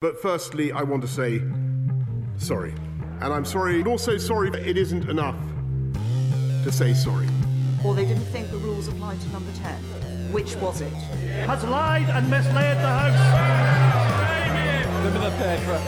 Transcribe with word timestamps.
But 0.00 0.18
firstly, 0.22 0.72
I 0.72 0.82
want 0.82 1.02
to 1.02 1.08
say 1.08 1.42
sorry. 2.38 2.72
And 3.20 3.34
I'm 3.34 3.44
sorry, 3.44 3.80
and 3.80 3.86
also 3.86 4.16
sorry 4.16 4.48
that 4.48 4.66
it 4.66 4.78
isn't 4.78 5.10
enough 5.10 5.36
to 6.64 6.72
say 6.72 6.94
sorry. 6.94 7.28
Or 7.84 7.94
they 7.94 8.06
didn't 8.06 8.24
think 8.32 8.50
the 8.50 8.56
rules 8.56 8.88
applied 8.88 9.20
to 9.20 9.28
number 9.28 9.52
10. 9.52 10.32
Which 10.32 10.56
was 10.56 10.80
it? 10.80 10.90
Has 11.44 11.62
lied 11.64 12.08
and 12.08 12.30
misled 12.30 12.78
the 12.78 12.88
House. 12.88 13.12
Give 15.04 15.12
me 15.12 15.20
the 15.20 15.32
paper. 15.36 15.78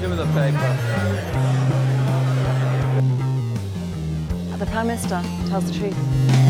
Give 0.00 0.10
me 0.10 0.16
the 0.16 0.26
paper. 0.34 0.70
The 4.58 4.66
Prime 4.66 4.88
Minister 4.88 5.22
tells 5.48 5.70
the 5.70 5.78
truth. 5.78 6.43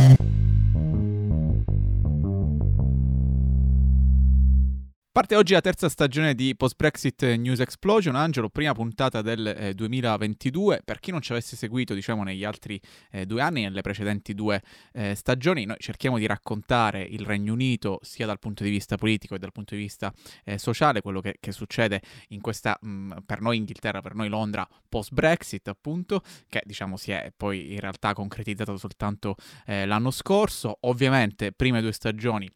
Parte 5.15 5.37
oggi 5.37 5.53
la 5.53 5.61
terza 5.61 5.89
stagione 5.89 6.35
di 6.35 6.57
Post 6.57 6.75
Brexit 6.75 7.23
News 7.23 7.61
Explosion, 7.61 8.17
Angelo, 8.17 8.49
prima 8.49 8.73
puntata 8.73 9.23
del 9.23 9.47
eh, 9.47 9.73
2022. 9.73 10.83
Per 10.85 10.99
chi 10.99 11.13
non 11.13 11.21
ci 11.21 11.31
avesse 11.31 11.55
seguito, 11.55 11.95
diciamo, 11.95 12.25
negli 12.25 12.43
altri 12.43 12.81
eh, 13.13 13.25
due 13.25 13.41
anni, 13.41 13.63
nelle 13.63 13.81
precedenti 13.81 14.35
due 14.35 14.61
eh, 14.93 15.15
stagioni, 15.15 15.67
noi 15.67 15.77
cerchiamo 15.79 16.19
di 16.19 16.27
raccontare 16.27 17.03
il 17.03 17.25
Regno 17.25 17.53
Unito 17.53 18.01
sia 18.03 18.27
dal 18.27 18.41
punto 18.41 18.65
di 18.65 18.71
vista 18.71 18.97
politico 18.97 19.35
che 19.35 19.41
dal 19.41 19.53
punto 19.53 19.77
di 19.77 19.83
vista 19.83 20.13
eh, 20.43 20.59
sociale, 20.59 21.01
quello 21.01 21.21
che, 21.21 21.37
che, 21.39 21.53
succede 21.53 22.03
in 22.31 22.41
questa, 22.41 22.77
mh, 22.81 22.89
mm, 22.89 23.13
per 23.25 23.41
noi 23.41 23.59
Inghilterra, 23.59 24.01
per 24.01 24.17
noi 24.17 24.29
Londra, 24.29 24.69
post 24.89 25.13
Brexit, 25.13 25.69
appunto, 25.69 26.23
che 26.49 26.61
diciamo 26.65 26.97
si 26.97 27.13
è 27.13 27.33
poi 27.37 27.73
in 27.75 27.79
realtà 27.79 28.15
concretizzato 28.15 28.77
soltanto 28.77 29.37
eh, 29.65 29.87
l'anno 29.87 30.11
scorso. 30.11 30.77
Ovviamente, 30.81 31.53
prime 31.53 31.81
due 31.81 31.93
stagioni 31.93 32.51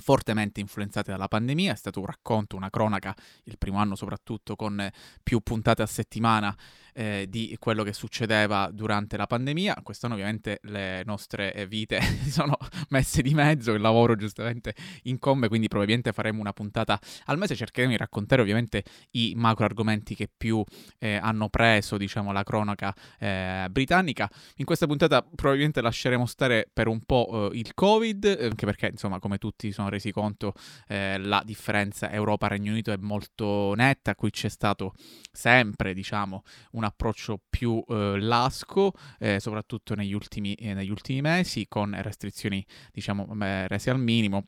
fortemente 0.00 0.60
influenzate 0.60 1.10
dalla 1.10 1.28
pandemia, 1.28 1.72
è 1.72 1.76
stato 1.76 2.00
un 2.00 2.06
racconto, 2.06 2.56
una 2.56 2.70
cronaca, 2.70 3.14
il 3.44 3.58
primo 3.58 3.78
anno 3.78 3.96
soprattutto 3.96 4.56
con 4.56 4.88
più 5.22 5.40
puntate 5.40 5.82
a 5.82 5.86
settimana 5.86 6.56
eh, 6.98 7.26
di 7.28 7.56
quello 7.60 7.84
che 7.84 7.92
succedeva 7.92 8.70
durante 8.72 9.16
la 9.16 9.26
pandemia. 9.26 9.80
Quest'anno 9.82 10.14
ovviamente 10.14 10.58
le 10.62 11.02
nostre 11.04 11.54
eh, 11.54 11.66
vite 11.66 12.00
si 12.00 12.30
sono 12.38 12.56
messe 12.88 13.22
di 13.22 13.34
mezzo, 13.34 13.72
il 13.72 13.80
lavoro 13.80 14.16
giustamente 14.16 14.74
incombe, 15.04 15.48
quindi 15.48 15.68
probabilmente 15.68 16.12
faremo 16.12 16.40
una 16.40 16.52
puntata 16.52 16.98
al 17.26 17.38
mese, 17.38 17.54
cercheremo 17.54 17.92
di 17.92 17.98
raccontare 17.98 18.42
ovviamente 18.42 18.82
i 19.12 19.34
macro 19.36 19.64
argomenti 19.64 20.14
che 20.14 20.28
più 20.34 20.62
eh, 20.98 21.14
hanno 21.14 21.48
preso, 21.48 21.96
diciamo, 21.96 22.32
la 22.32 22.42
cronaca 22.42 22.94
eh, 23.18 23.66
britannica. 23.70 24.28
In 24.56 24.64
questa 24.64 24.86
puntata 24.86 25.22
probabilmente 25.22 25.80
lasceremo 25.80 26.26
stare 26.26 26.68
per 26.72 26.88
un 26.88 27.00
po' 27.02 27.50
eh, 27.52 27.58
il 27.58 27.74
Covid, 27.74 28.38
anche 28.40 28.66
perché 28.66 28.88
insomma 28.88 29.20
come 29.20 29.38
tutti 29.38 29.70
sono 29.70 29.87
resi 29.88 30.12
conto 30.12 30.54
eh, 30.88 31.18
la 31.18 31.42
differenza 31.44 32.10
Europa-Regno 32.10 32.70
Unito 32.70 32.92
è 32.92 32.96
molto 32.96 33.74
netta, 33.74 34.14
qui 34.14 34.30
c'è 34.30 34.48
stato 34.48 34.94
sempre, 35.30 35.94
diciamo, 35.94 36.42
una 36.72 36.88
approccio 36.88 37.40
più 37.48 37.82
eh, 37.88 38.18
lasco, 38.20 38.92
eh, 39.18 39.40
soprattutto 39.40 39.94
negli 39.94 40.12
ultimi, 40.12 40.54
eh, 40.54 40.74
negli 40.74 40.90
ultimi, 40.90 41.20
mesi, 41.20 41.66
con 41.68 41.96
restrizioni 42.00 42.64
diciamo 42.92 43.26
rese 43.66 43.90
al 43.90 44.00
minimo 44.00 44.44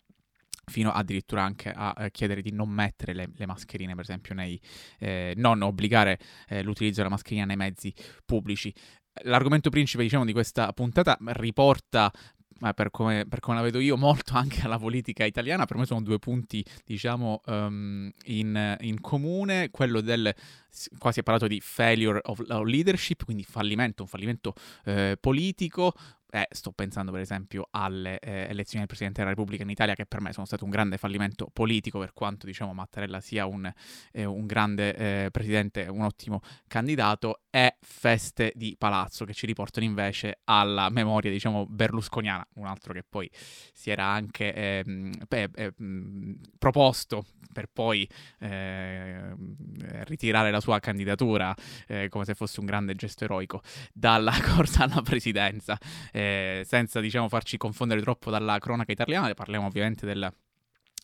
fino 0.71 0.91
addirittura 0.93 1.43
anche 1.43 1.71
a 1.71 1.95
eh, 1.99 2.11
chiedere 2.11 2.41
di 2.41 2.53
non 2.53 2.69
mettere 2.71 3.13
le, 3.13 3.31
le 3.35 3.47
mascherine, 3.47 3.95
per 3.95 4.05
esempio, 4.05 4.35
nei, 4.35 4.59
eh, 4.99 5.35
non 5.37 5.61
obbligare 5.63 6.19
eh, 6.49 6.63
l'utilizzo 6.63 6.99
della 6.99 7.11
mascherina 7.11 7.45
nei 7.45 7.57
mezzi 7.57 7.93
pubblici. 8.25 8.73
L'argomento 9.25 9.69
principe, 9.69 10.05
diciamo, 10.05 10.25
di 10.25 10.33
questa 10.33 10.73
puntata 10.73 11.19
riporta 11.33 12.11
per 12.75 12.91
come, 12.91 13.27
per 13.27 13.41
come, 13.41 13.57
la 13.57 13.63
vedo 13.63 13.79
io, 13.79 13.97
molto 13.97 14.35
anche 14.35 14.63
alla 14.63 14.79
politica 14.79 15.25
italiana. 15.25 15.65
Per 15.65 15.77
me 15.77 15.87
sono 15.87 16.03
due 16.03 16.19
punti, 16.19 16.65
diciamo, 16.85 17.41
um, 17.47 18.11
in, 18.25 18.77
in, 18.81 19.01
comune. 19.01 19.71
Quello 19.71 20.01
del, 20.01 20.35
qua 20.99 21.13
si 21.13 21.21
è 21.21 21.23
parlato 21.23 21.47
di 21.47 21.61
failure 21.61 22.21
of, 22.25 22.43
of 22.47 22.65
leadership, 22.65 23.25
quindi 23.25 23.43
fallimento, 23.45 24.03
un 24.03 24.09
fallimento 24.09 24.55
eh, 24.85 25.17
politico, 25.19 25.95
eh, 26.31 26.47
sto 26.51 26.73
pensando 26.73 27.11
per 27.11 27.21
esempio 27.21 27.69
alle 27.71 28.19
eh, 28.21 28.47
elezioni 28.49 28.79
del 28.79 28.87
Presidente 28.87 29.21
della 29.21 29.31
Repubblica 29.31 29.63
in 29.63 29.71
Italia 29.71 29.95
che 29.95 30.07
per 30.07 30.21
me 30.21 30.33
sono 30.33 30.47
state 30.47 30.65
un 30.65 30.71
grande 30.71 30.97
fallimento 30.97 31.49
politico 31.53 31.99
per 31.99 32.13
quanto 32.13 32.47
diciamo 32.47 32.73
Mattarella 32.73 33.21
sia 33.21 33.47
un, 33.47 33.71
eh, 34.13 34.25
un 34.25 34.47
grande 34.47 34.95
eh, 34.95 35.29
presidente, 35.31 35.87
un 35.89 36.03
ottimo 36.03 36.41
candidato. 36.67 37.43
E 37.51 37.79
feste 37.81 38.53
di 38.55 38.77
palazzo 38.79 39.25
che 39.25 39.35
ci 39.35 39.45
riportano 39.45 39.85
invece 39.85 40.41
alla 40.45 40.89
memoria 40.89 41.33
diciamo 41.33 41.67
berlusconiana, 41.67 42.47
un 42.55 42.67
altro 42.67 42.93
che 42.93 43.03
poi 43.03 43.29
si 43.73 43.91
era 43.91 44.05
anche 44.05 44.55
ehm, 44.55 45.11
eh, 45.29 45.73
proposto 46.57 47.25
per 47.53 47.69
poi 47.73 48.09
eh, 48.39 49.35
ritirare 50.05 50.53
la 50.53 50.61
sua 50.61 50.79
candidatura 50.79 51.53
come 52.09 52.25
se 52.25 52.35
fosse 52.35 52.61
un 52.61 52.67
grande 52.67 52.95
gesto 52.95 53.25
eroico 53.25 53.61
dalla 53.93 54.33
corsa 54.55 54.85
alla 54.85 55.03
presidenza 55.03 55.77
eh, 56.21 56.65
senza 56.65 57.01
diciamo 57.01 57.29
farci 57.29 57.57
confondere 57.57 58.01
troppo 58.01 58.31
dalla 58.31 58.59
cronaca 58.59 58.93
italiana, 58.93 59.33
parliamo 59.35 59.67
ovviamente 59.67 60.07
del 60.07 60.33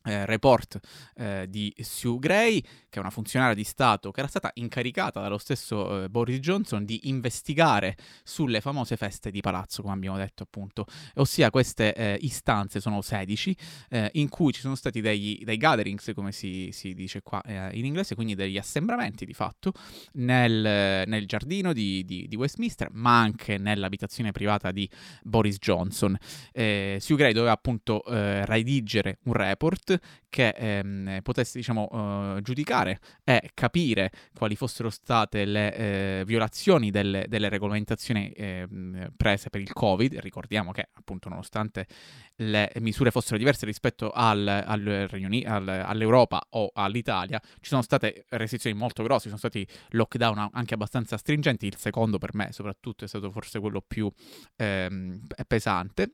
eh, 0.06 0.24
report 0.24 0.78
eh, 1.16 1.46
di 1.48 1.74
Sue 1.80 2.18
Gray, 2.18 2.60
che 2.60 2.96
è 2.96 2.98
una 2.98 3.10
funzionaria 3.10 3.54
di 3.54 3.64
Stato 3.64 4.10
che 4.12 4.20
era 4.20 4.28
stata 4.28 4.50
incaricata 4.54 5.20
dallo 5.20 5.38
stesso 5.38 6.04
eh, 6.04 6.08
Boris 6.08 6.38
Johnson 6.38 6.84
di 6.84 7.08
investigare 7.08 7.96
sulle 8.22 8.60
famose 8.60 8.96
feste 8.96 9.30
di 9.30 9.40
palazzo, 9.40 9.82
come 9.82 9.94
abbiamo 9.94 10.16
detto 10.16 10.44
appunto, 10.44 10.86
ossia 11.14 11.50
queste 11.50 11.92
eh, 11.94 12.18
istanze 12.20 12.80
sono 12.80 13.02
16 13.02 13.56
eh, 13.90 14.10
in 14.14 14.28
cui 14.28 14.52
ci 14.52 14.60
sono 14.60 14.76
stati 14.76 15.00
dei, 15.00 15.42
gatherings, 15.44 16.12
come 16.14 16.30
si, 16.32 16.70
si 16.72 16.94
dice 16.94 17.22
qua 17.22 17.42
eh, 17.42 17.76
in 17.76 17.84
inglese, 17.84 18.14
quindi 18.14 18.34
degli 18.34 18.58
assembramenti 18.58 19.26
di 19.26 19.34
fatto 19.34 19.72
nel, 20.12 21.04
nel 21.06 21.26
giardino 21.26 21.72
di, 21.72 22.04
di, 22.04 22.28
di, 22.28 22.36
Westminster, 22.36 22.88
ma 22.92 23.18
anche 23.20 23.58
nell'abitazione 23.58 24.30
privata 24.30 24.70
di 24.70 24.88
Boris 25.22 25.58
Johnson. 25.58 26.16
Sue 26.52 27.16
Gray 27.16 27.32
doveva 27.32 27.52
appunto 27.52 28.02
redigere 28.06 29.18
un 29.24 29.32
report 29.32 29.95
che 30.28 30.48
ehm, 30.48 31.20
potesse 31.22 31.58
diciamo, 31.58 31.88
uh, 32.36 32.40
giudicare 32.40 33.00
e 33.24 33.50
capire 33.54 34.10
quali 34.36 34.56
fossero 34.56 34.90
state 34.90 35.44
le 35.44 35.74
eh, 35.74 36.22
violazioni 36.26 36.90
delle, 36.90 37.26
delle 37.28 37.48
regolamentazioni 37.48 38.30
eh, 38.30 38.66
prese 39.16 39.50
per 39.50 39.60
il 39.60 39.72
Covid. 39.72 40.18
Ricordiamo 40.18 40.72
che 40.72 40.88
appunto 40.92 41.28
nonostante 41.28 41.86
le 42.36 42.70
misure 42.80 43.10
fossero 43.10 43.38
diverse 43.38 43.64
rispetto 43.66 44.10
al, 44.10 44.46
al 44.46 45.08
Unito, 45.12 45.50
al, 45.50 45.68
all'Europa 45.68 46.46
o 46.50 46.70
all'Italia, 46.74 47.40
ci 47.40 47.68
sono 47.68 47.82
state 47.82 48.26
restrizioni 48.30 48.76
molto 48.76 49.02
grosse, 49.02 49.22
ci 49.22 49.36
sono 49.36 49.38
stati 49.38 49.66
lockdown 49.90 50.50
anche 50.52 50.74
abbastanza 50.74 51.16
stringenti. 51.16 51.66
Il 51.66 51.76
secondo 51.76 52.18
per 52.18 52.34
me 52.34 52.52
soprattutto 52.52 53.04
è 53.04 53.08
stato 53.08 53.30
forse 53.30 53.58
quello 53.58 53.80
più 53.80 54.10
ehm, 54.56 55.26
pesante. 55.46 56.10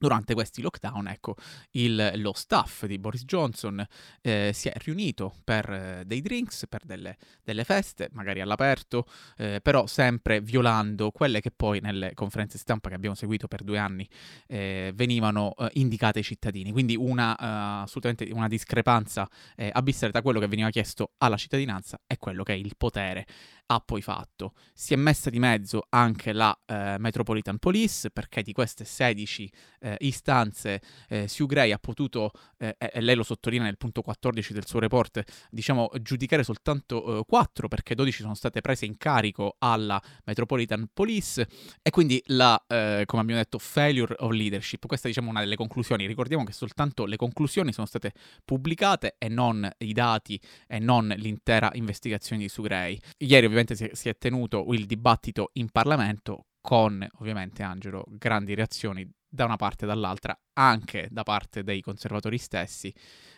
Durante 0.00 0.32
questi 0.32 0.62
lockdown, 0.62 1.08
ecco, 1.08 1.34
il, 1.72 2.12
lo 2.14 2.32
staff 2.32 2.86
di 2.86 2.98
Boris 2.98 3.24
Johnson 3.26 3.84
eh, 4.22 4.50
si 4.54 4.68
è 4.68 4.72
riunito 4.76 5.34
per 5.44 5.70
eh, 5.70 6.02
dei 6.06 6.22
drinks, 6.22 6.64
per 6.70 6.86
delle, 6.86 7.18
delle 7.44 7.64
feste, 7.64 8.08
magari 8.12 8.40
all'aperto, 8.40 9.04
eh, 9.36 9.60
però 9.62 9.86
sempre 9.86 10.40
violando 10.40 11.10
quelle 11.10 11.42
che 11.42 11.50
poi 11.50 11.80
nelle 11.80 12.14
conferenze 12.14 12.56
stampa 12.56 12.88
che 12.88 12.94
abbiamo 12.94 13.14
seguito 13.14 13.46
per 13.46 13.62
due 13.62 13.76
anni 13.76 14.08
eh, 14.46 14.90
venivano 14.94 15.54
eh, 15.58 15.68
indicate 15.74 16.20
ai 16.20 16.24
cittadini. 16.24 16.72
Quindi 16.72 16.96
una, 16.96 17.32
uh, 17.32 17.82
assolutamente 17.82 18.26
una 18.32 18.48
discrepanza 18.48 19.28
eh, 19.54 19.68
abissale 19.70 20.12
tra 20.12 20.22
quello 20.22 20.40
che 20.40 20.48
veniva 20.48 20.70
chiesto 20.70 21.10
alla 21.18 21.36
cittadinanza 21.36 22.00
e 22.06 22.16
quello 22.16 22.42
che 22.42 22.54
è 22.54 22.56
il 22.56 22.72
potere 22.78 23.26
ha 23.72 23.80
poi 23.80 24.02
fatto. 24.02 24.52
Si 24.74 24.92
è 24.92 24.96
messa 24.96 25.30
di 25.30 25.38
mezzo 25.38 25.86
anche 25.90 26.32
la 26.32 26.56
eh, 26.66 26.96
Metropolitan 26.98 27.58
Police 27.58 28.10
perché 28.10 28.42
di 28.42 28.52
queste 28.52 28.84
16 28.84 29.52
eh, 29.80 29.96
istanze 30.00 30.82
eh, 31.08 31.28
Sue 31.28 31.46
Gray 31.46 31.70
ha 31.70 31.78
potuto, 31.78 32.32
eh, 32.58 32.76
e 32.78 33.00
lei 33.00 33.14
lo 33.14 33.22
sottolinea 33.22 33.66
nel 33.66 33.76
punto 33.76 34.02
14 34.02 34.52
del 34.52 34.66
suo 34.66 34.80
report, 34.80 35.22
diciamo 35.50 35.88
giudicare 36.02 36.42
soltanto 36.42 37.24
4 37.26 37.64
eh, 37.64 37.68
perché 37.68 37.94
12 37.94 38.22
sono 38.22 38.34
state 38.34 38.60
prese 38.60 38.86
in 38.86 38.96
carico 38.96 39.54
alla 39.58 40.02
Metropolitan 40.24 40.88
Police 40.92 41.46
e 41.80 41.90
quindi 41.90 42.20
la, 42.26 42.60
eh, 42.66 43.04
come 43.06 43.22
abbiamo 43.22 43.40
detto, 43.40 43.58
failure 43.58 44.16
of 44.18 44.32
leadership. 44.32 44.84
Questa 44.86 45.06
diciamo 45.06 45.30
una 45.30 45.40
delle 45.40 45.56
conclusioni. 45.56 46.06
Ricordiamo 46.06 46.42
che 46.42 46.52
soltanto 46.52 47.04
le 47.04 47.16
conclusioni 47.16 47.72
sono 47.72 47.86
state 47.86 48.12
pubblicate 48.44 49.14
e 49.16 49.28
non 49.28 49.68
i 49.78 49.92
dati 49.92 50.40
e 50.66 50.80
non 50.80 51.14
l'intera 51.16 51.70
investigazione 51.74 52.42
di 52.42 52.48
Sue 52.48 52.64
Gray. 52.64 52.98
Ieri 53.18 53.46
ovviamente 53.46 53.58
ovviamente 53.60 53.74
si 53.74 53.84
è, 53.84 53.94
si 53.94 54.08
è 54.08 54.16
tenuto 54.16 54.64
il 54.70 54.86
dibattito 54.86 55.50
in 55.54 55.70
Parlamento 55.70 56.46
con 56.60 57.06
ovviamente 57.18 57.62
Angelo 57.62 58.04
grandi 58.08 58.54
reazioni 58.54 59.08
da 59.28 59.44
una 59.44 59.56
parte 59.56 59.84
e 59.84 59.88
dall'altra, 59.88 60.38
anche 60.54 61.08
da 61.10 61.22
parte 61.22 61.62
dei 61.62 61.80
conservatori 61.80 62.38
stessi 62.38 62.92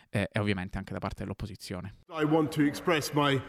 eh, 0.09 0.27
e 0.31 0.39
ovviamente 0.39 0.77
anche 0.77 0.93
da 0.93 0.99
parte 0.99 1.23
dell'opposizione. 1.23 1.95
I 2.09 2.23
want 2.23 2.53
to 2.55 2.61
express 2.63 3.11
my 3.11 3.41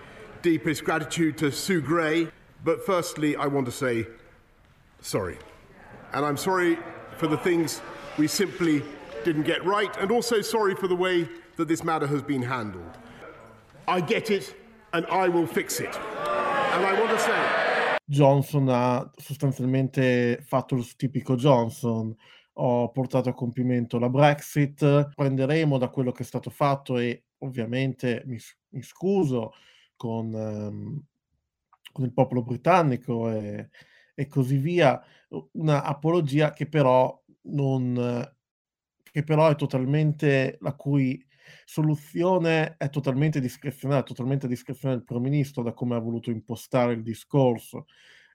deepest 0.42 0.82
gratitude 0.82 1.34
to 1.34 1.50
Sue 1.50 1.80
Gray, 1.80 2.30
but 2.62 2.82
firstly 2.84 3.30
I 3.30 3.46
want 3.46 3.64
to 3.64 3.72
say 3.72 4.06
sorry. 5.00 5.38
And 6.12 6.24
I'm 6.24 6.36
sorry 6.36 6.78
for 7.16 7.28
the 7.28 7.38
things 7.38 7.80
we 8.18 8.28
simply 8.28 8.82
didn't 9.24 9.44
get 9.44 9.64
right 9.64 9.96
and 9.98 10.10
also 10.10 10.42
sorry 10.42 10.74
for 10.74 10.86
the 10.86 10.96
way 10.96 11.26
that 11.56 11.66
this 11.66 11.82
matter 11.82 12.06
has 12.06 12.22
been 12.22 12.42
handled. 12.42 12.98
I 13.88 14.00
get 14.00 14.30
it 14.30 14.54
and 14.92 15.06
I 15.06 15.28
will 15.28 15.46
fix 15.46 15.80
it. 15.80 15.98
Johnson 18.04 18.68
ha 18.68 19.10
sostanzialmente 19.16 20.40
fatto 20.42 20.74
il 20.74 20.96
tipico 20.96 21.36
Johnson. 21.36 22.14
Ho 22.54 22.90
portato 22.90 23.28
a 23.28 23.34
compimento 23.34 23.98
la 23.98 24.08
Brexit, 24.08 25.08
prenderemo 25.14 25.78
da 25.78 25.88
quello 25.88 26.12
che 26.12 26.22
è 26.22 26.26
stato 26.26 26.50
fatto 26.50 26.98
e 26.98 27.24
ovviamente 27.38 28.22
mi, 28.26 28.38
mi 28.70 28.82
scuso 28.82 29.52
con, 29.96 30.32
um, 30.32 31.02
con, 31.92 32.04
il 32.04 32.12
popolo 32.12 32.42
britannico 32.42 33.30
e, 33.30 33.70
e, 34.14 34.26
così 34.28 34.58
via, 34.58 35.02
una 35.52 35.82
apologia 35.82 36.52
che 36.52 36.68
però 36.68 37.20
non 37.46 38.32
che 39.14 39.22
però 39.22 39.48
è 39.48 39.54
totalmente 39.54 40.58
la 40.60 40.72
cui 40.72 41.24
soluzione 41.64 42.76
è 42.76 42.88
totalmente 42.90 43.40
discrezionale, 43.40 44.02
totalmente 44.02 44.46
discrezionale 44.48 44.98
del 44.98 45.06
primo 45.06 45.22
ministro 45.22 45.62
da 45.62 45.72
come 45.72 45.94
ha 45.94 46.00
voluto 46.00 46.30
impostare 46.30 46.92
il 46.92 47.02
discorso. 47.02 47.86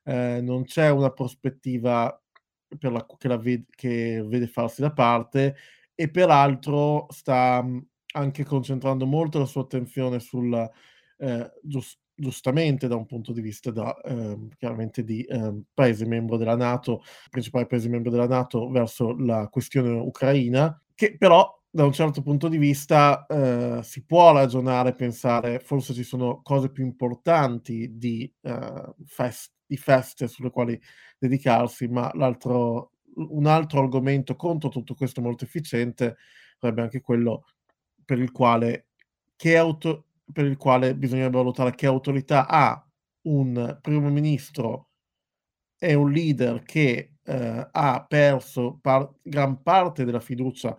Eh, 0.03 0.39
non 0.41 0.63
c'è 0.63 0.89
una 0.89 1.11
prospettiva 1.11 2.21
la, 2.81 3.05
che, 3.17 3.27
la 3.27 3.37
ved- 3.37 3.69
che 3.75 4.23
vede 4.25 4.47
farsi 4.47 4.81
da 4.81 4.91
parte 4.91 5.55
e 5.95 6.09
peraltro 6.09 7.07
sta 7.09 7.65
anche 8.11 8.43
concentrando 8.43 9.05
molto 9.05 9.39
la 9.39 9.45
sua 9.45 9.61
attenzione 9.61 10.19
sul 10.19 10.69
eh, 11.17 11.51
giust- 11.61 11.99
giustamente 12.13 12.87
da 12.87 12.95
un 12.95 13.05
punto 13.05 13.31
di 13.31 13.41
vista 13.41 13.71
da, 13.71 13.95
eh, 14.01 14.47
chiaramente 14.57 15.03
di 15.03 15.23
eh, 15.23 15.61
paese 15.73 16.05
membro 16.05 16.37
della 16.37 16.55
Nato, 16.55 17.03
principale 17.29 17.65
paese 17.65 17.89
membro 17.89 18.11
della 18.11 18.27
Nato 18.27 18.69
verso 18.69 19.15
la 19.17 19.47
questione 19.49 19.89
ucraina, 19.91 20.81
che 20.95 21.15
però 21.17 21.58
da 21.71 21.85
un 21.85 21.91
certo 21.93 22.21
punto 22.21 22.47
di 22.47 22.57
vista 22.57 23.25
eh, 23.27 23.81
si 23.83 24.03
può 24.05 24.31
ragionare, 24.33 24.95
pensare, 24.95 25.59
forse 25.59 25.93
ci 25.93 26.03
sono 26.03 26.41
cose 26.41 26.71
più 26.71 26.83
importanti 26.83 27.97
di, 27.97 28.31
uh, 28.41 28.95
fest- 29.05 29.53
di 29.65 29.77
feste 29.77 30.27
sulle 30.27 30.49
quali 30.49 30.79
dedicarsi, 31.19 31.87
ma 31.87 32.11
un 32.13 33.45
altro 33.45 33.81
argomento 33.81 34.35
contro 34.35 34.69
tutto 34.69 34.95
questo 34.95 35.21
molto 35.21 35.43
efficiente 35.43 36.17
sarebbe 36.57 36.81
anche 36.81 37.01
quello 37.01 37.43
per 38.03 38.19
il 38.19 38.31
quale, 38.31 38.87
auto- 39.55 40.05
per 40.31 40.45
il 40.45 40.57
quale 40.57 40.95
bisognerebbe 40.95 41.37
valutare 41.37 41.75
che 41.75 41.85
autorità 41.85 42.47
ha 42.47 42.83
un 43.23 43.77
primo 43.81 44.09
ministro 44.09 44.89
e 45.77 45.93
un 45.93 46.11
leader 46.11 46.63
che 46.63 47.13
eh, 47.23 47.67
ha 47.71 48.05
perso 48.07 48.79
par- 48.81 49.11
gran 49.21 49.61
parte 49.61 50.03
della 50.03 50.19
fiducia 50.19 50.75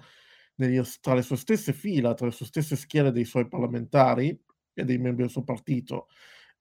negli, 0.60 0.80
tra 1.00 1.14
le 1.14 1.22
sue 1.22 1.36
stesse 1.36 1.72
fila, 1.72 2.14
tra 2.14 2.26
le 2.26 2.32
sue 2.32 2.46
stesse 2.46 2.76
schiere 2.76 3.10
dei 3.10 3.24
suoi 3.24 3.48
parlamentari 3.48 4.38
e 4.74 4.84
dei 4.84 4.98
membri 4.98 5.22
del 5.22 5.30
suo 5.30 5.42
partito. 5.42 6.08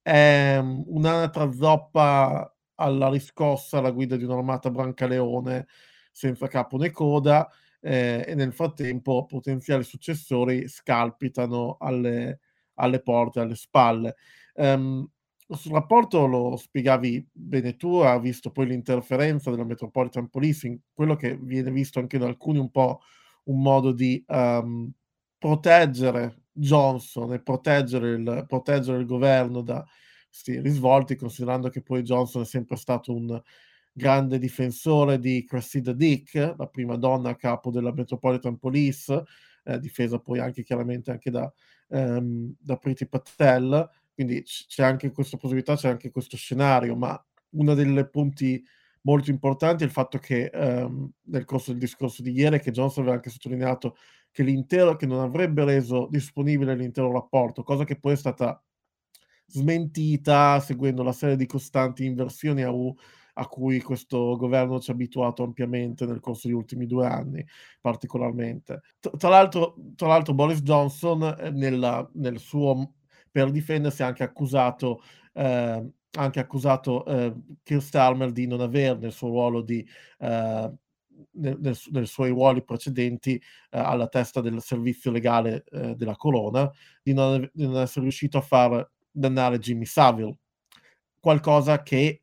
È 0.01 0.57
um, 0.59 0.83
un'altra 0.87 1.51
zoppa 1.51 2.55
alla 2.75 3.09
riscossa 3.09 3.77
alla 3.77 3.91
guida 3.91 4.15
di 4.15 4.23
un'armata 4.23 4.71
brancaleone 4.71 5.67
senza 6.11 6.47
capo 6.47 6.77
né 6.77 6.91
coda 6.91 7.49
eh, 7.81 8.23
e 8.25 8.35
nel 8.35 8.53
frattempo 8.53 9.25
potenziali 9.25 9.83
successori 9.83 10.67
scalpitano 10.67 11.75
alle, 11.79 12.39
alle 12.75 13.01
porte, 13.01 13.41
alle 13.41 13.55
spalle. 13.55 14.15
Um, 14.53 15.07
sul 15.49 15.73
rapporto 15.73 16.25
lo 16.25 16.55
spiegavi 16.55 17.27
bene 17.31 17.75
tu, 17.75 17.97
ha 17.97 18.17
visto 18.19 18.51
poi 18.51 18.67
l'interferenza 18.67 19.49
della 19.49 19.65
Metropolitan 19.65 20.29
Policing, 20.29 20.79
quello 20.93 21.15
che 21.15 21.37
viene 21.37 21.71
visto 21.71 21.99
anche 21.99 22.17
da 22.17 22.27
alcuni 22.27 22.59
un 22.59 22.69
po' 22.69 23.01
un 23.49 23.61
modo 23.61 23.91
di 23.91 24.23
um, 24.27 24.91
proteggere 25.37 26.43
Johnson 26.51 27.33
e 27.33 27.41
proteggere 27.41 28.11
il, 28.11 28.45
proteggere 28.47 28.99
il 28.99 29.05
governo 29.05 29.61
da 29.61 29.85
questi 30.27 30.59
risvolti, 30.59 31.15
considerando 31.15 31.69
che 31.69 31.81
poi 31.81 32.03
Johnson 32.03 32.43
è 32.43 32.45
sempre 32.45 32.75
stato 32.75 33.13
un 33.13 33.41
grande 33.91 34.37
difensore 34.37 35.19
di 35.19 35.43
Cressida 35.45 35.93
Dick, 35.93 36.55
la 36.57 36.67
prima 36.67 36.95
donna 36.95 37.29
a 37.29 37.35
capo 37.35 37.71
della 37.71 37.91
Metropolitan 37.91 38.57
Police, 38.57 39.23
eh, 39.63 39.79
difesa 39.79 40.19
poi 40.19 40.39
anche 40.39 40.63
chiaramente 40.63 41.11
anche 41.11 41.31
da, 41.31 41.51
um, 41.87 42.53
da 42.59 42.77
Priti 42.77 43.07
Patel, 43.07 43.89
quindi 44.13 44.43
c'è 44.43 44.83
anche 44.83 45.11
questa 45.11 45.37
possibilità, 45.37 45.75
c'è 45.75 45.89
anche 45.89 46.11
questo 46.11 46.37
scenario, 46.37 46.95
ma 46.95 47.21
uno 47.51 47.73
dei 47.73 48.09
punti 48.09 48.63
molto 49.01 49.29
importanti 49.29 49.83
il 49.83 49.91
fatto 49.91 50.17
che 50.17 50.49
um, 50.53 51.09
nel 51.25 51.45
corso 51.45 51.71
del 51.71 51.79
discorso 51.79 52.21
di 52.21 52.31
ieri, 52.31 52.59
che 52.59 52.71
Johnson 52.71 53.03
aveva 53.03 53.17
anche 53.17 53.29
sottolineato 53.29 53.95
che 54.31 54.43
l'intero, 54.43 54.95
che 54.95 55.05
non 55.05 55.19
avrebbe 55.19 55.63
reso 55.65 56.07
disponibile 56.09 56.75
l'intero 56.75 57.11
rapporto, 57.11 57.63
cosa 57.63 57.83
che 57.83 57.99
poi 57.99 58.13
è 58.13 58.17
stata 58.17 58.61
smentita 59.47 60.59
seguendo 60.59 61.01
la 61.03 61.11
serie 61.11 61.35
di 61.35 61.47
costanti 61.47 62.05
inversioni 62.05 62.61
a 62.61 62.71
U 62.71 62.95
a 63.33 63.47
cui 63.47 63.81
questo 63.81 64.35
governo 64.35 64.79
ci 64.79 64.91
ha 64.91 64.93
abituato 64.93 65.43
ampiamente 65.43 66.05
nel 66.05 66.19
corso 66.19 66.47
degli 66.47 66.57
ultimi 66.57 66.85
due 66.85 67.07
anni, 67.07 67.45
particolarmente. 67.79 68.81
Tra 68.99 69.29
l'altro, 69.29 69.75
tra 69.95 70.07
l'altro 70.07 70.33
Boris 70.33 70.61
Johnson 70.61 71.23
eh, 71.39 71.49
nella, 71.49 72.07
nel 72.15 72.37
suo, 72.37 72.95
per 73.31 73.49
difendersi 73.51 74.03
ha 74.03 74.07
anche 74.07 74.23
accusato 74.23 75.01
eh, 75.33 75.89
anche 76.17 76.39
accusato 76.39 77.05
eh, 77.05 77.33
Keir 77.63 77.81
Starmer 77.81 78.31
di 78.31 78.47
non 78.47 78.61
avere 78.61 78.97
nel 78.97 79.11
suo 79.11 79.29
ruolo 79.29 79.61
di 79.61 79.87
eh, 80.19 80.71
nei 81.31 82.05
suoi 82.05 82.29
ruoli 82.29 82.63
precedenti 82.63 83.35
eh, 83.35 83.41
alla 83.77 84.07
testa 84.07 84.41
del 84.41 84.61
servizio 84.61 85.11
legale 85.11 85.63
eh, 85.71 85.95
della 85.95 86.15
corona 86.15 86.69
di 87.03 87.13
non, 87.13 87.49
di 87.53 87.65
non, 87.65 87.81
essere 87.81 88.03
riuscito 88.03 88.37
a 88.37 88.41
far 88.41 88.89
dannare 89.11 89.59
Jimmy 89.59 89.85
Savile. 89.85 90.37
Qualcosa 91.19 91.83
che 91.83 92.21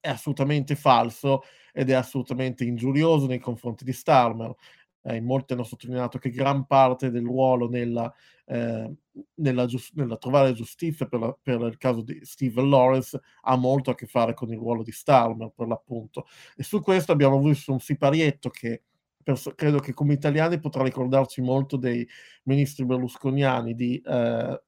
è 0.00 0.08
assolutamente 0.08 0.74
falso 0.74 1.42
ed 1.72 1.90
è 1.90 1.94
assolutamente 1.94 2.64
ingiurioso 2.64 3.26
nei 3.26 3.38
confronti 3.38 3.84
di 3.84 3.92
Starmer 3.92 4.54
eh, 5.02 5.16
in 5.16 5.24
molti 5.24 5.52
hanno 5.52 5.64
sottolineato 5.64 6.18
che 6.18 6.30
gran 6.30 6.66
parte 6.66 7.10
del 7.10 7.24
ruolo 7.24 7.68
nella, 7.68 8.12
eh, 8.46 8.92
nella, 9.34 9.66
giust- 9.66 9.94
nella 9.94 10.16
trovare 10.16 10.52
giustizia 10.52 11.06
per, 11.06 11.20
la, 11.20 11.36
per, 11.40 11.60
il 11.62 11.76
caso 11.76 12.02
di 12.02 12.20
Stephen 12.22 12.68
Lawrence 12.68 13.20
ha 13.42 13.56
molto 13.56 13.90
a 13.90 13.94
che 13.94 14.06
fare 14.06 14.34
con 14.34 14.50
il 14.52 14.58
ruolo 14.58 14.82
di 14.82 14.92
Starmer, 14.92 15.52
per 15.54 15.66
l'appunto. 15.66 16.26
E 16.56 16.62
su 16.62 16.80
questo 16.80 17.12
abbiamo 17.12 17.40
visto 17.40 17.72
un 17.72 17.80
siparietto 17.80 18.50
che 18.50 18.82
per, 19.22 19.40
credo 19.54 19.78
che 19.78 19.92
come 19.92 20.14
italiani 20.14 20.58
potrà 20.58 20.82
ricordarci 20.82 21.40
molto 21.40 21.76
dei 21.76 22.06
ministri 22.44 22.84
berlusconiani 22.84 23.74
di 23.74 24.00
eh, 24.04 24.62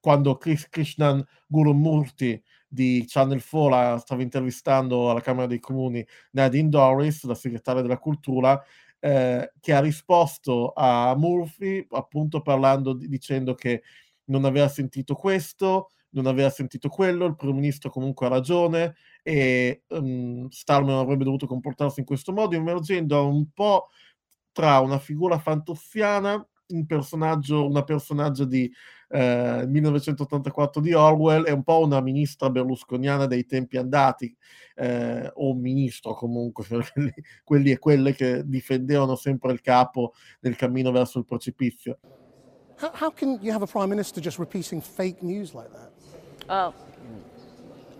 quando 0.00 0.36
Chris 0.36 0.68
Krishnan 0.68 1.24
Gurumurti 1.48 2.40
di 2.68 3.04
Channel 3.08 3.42
4 3.44 3.98
stava 3.98 4.22
intervistando 4.22 5.10
alla 5.10 5.20
Camera 5.20 5.46
dei 5.46 5.58
Comuni 5.58 6.06
Nadine 6.32 6.68
Doris, 6.68 7.24
la 7.24 7.34
segretaria 7.34 7.82
della 7.82 7.98
cultura, 7.98 8.62
eh, 9.06 9.52
che 9.60 9.72
ha 9.72 9.78
risposto 9.78 10.72
a 10.74 11.14
Murphy 11.16 11.86
appunto 11.90 12.42
parlando, 12.42 12.92
dicendo 12.92 13.54
che 13.54 13.84
non 14.24 14.44
aveva 14.44 14.66
sentito 14.66 15.14
questo, 15.14 15.90
non 16.10 16.26
aveva 16.26 16.50
sentito 16.50 16.88
quello, 16.88 17.26
il 17.26 17.36
primo 17.36 17.54
ministro 17.54 17.88
comunque 17.88 18.26
ha 18.26 18.30
ragione 18.30 18.96
e 19.22 19.84
um, 19.90 20.48
Starmer 20.48 20.96
avrebbe 20.96 21.22
dovuto 21.22 21.46
comportarsi 21.46 22.00
in 22.00 22.06
questo 22.06 22.32
modo, 22.32 22.56
emergendo 22.56 23.28
un 23.28 23.48
po' 23.54 23.90
tra 24.50 24.80
una 24.80 24.98
figura 24.98 25.38
fantossiana, 25.38 26.44
un 26.68 26.86
personaggio, 26.86 27.66
una 27.66 27.84
personaggio 27.84 28.44
di 28.44 28.72
eh, 29.08 29.64
1984 29.66 30.80
di 30.80 30.92
Orwell 30.92 31.44
è 31.44 31.52
un 31.52 31.62
po' 31.62 31.80
una 31.80 32.00
ministra 32.00 32.50
berlusconiana 32.50 33.26
dei 33.26 33.46
tempi 33.46 33.76
andati, 33.76 34.34
eh, 34.74 35.30
o 35.34 35.50
un 35.50 35.60
ministro 35.60 36.14
comunque, 36.14 36.66
quelli, 36.92 37.14
quelli 37.44 37.70
e 37.70 37.78
quelle 37.78 38.14
che 38.14 38.42
difendevano 38.44 39.16
sempre 39.16 39.52
il 39.52 39.60
capo 39.60 40.14
nel 40.40 40.56
cammino 40.56 40.90
verso 40.90 41.18
il 41.18 41.24
precipizio. 41.24 41.98
How, 42.78 42.90
how 42.92 43.10
can 43.10 43.38
you 43.40 43.54
have 43.54 43.62
a 43.62 43.66
prime 43.66 43.88
minister 43.88 44.20
just 44.20 44.38
repeating 44.38 44.82
fake 44.82 45.22
news 45.22 45.54
like 45.54 45.70
that? 45.70 45.92
Oh, 46.48 46.74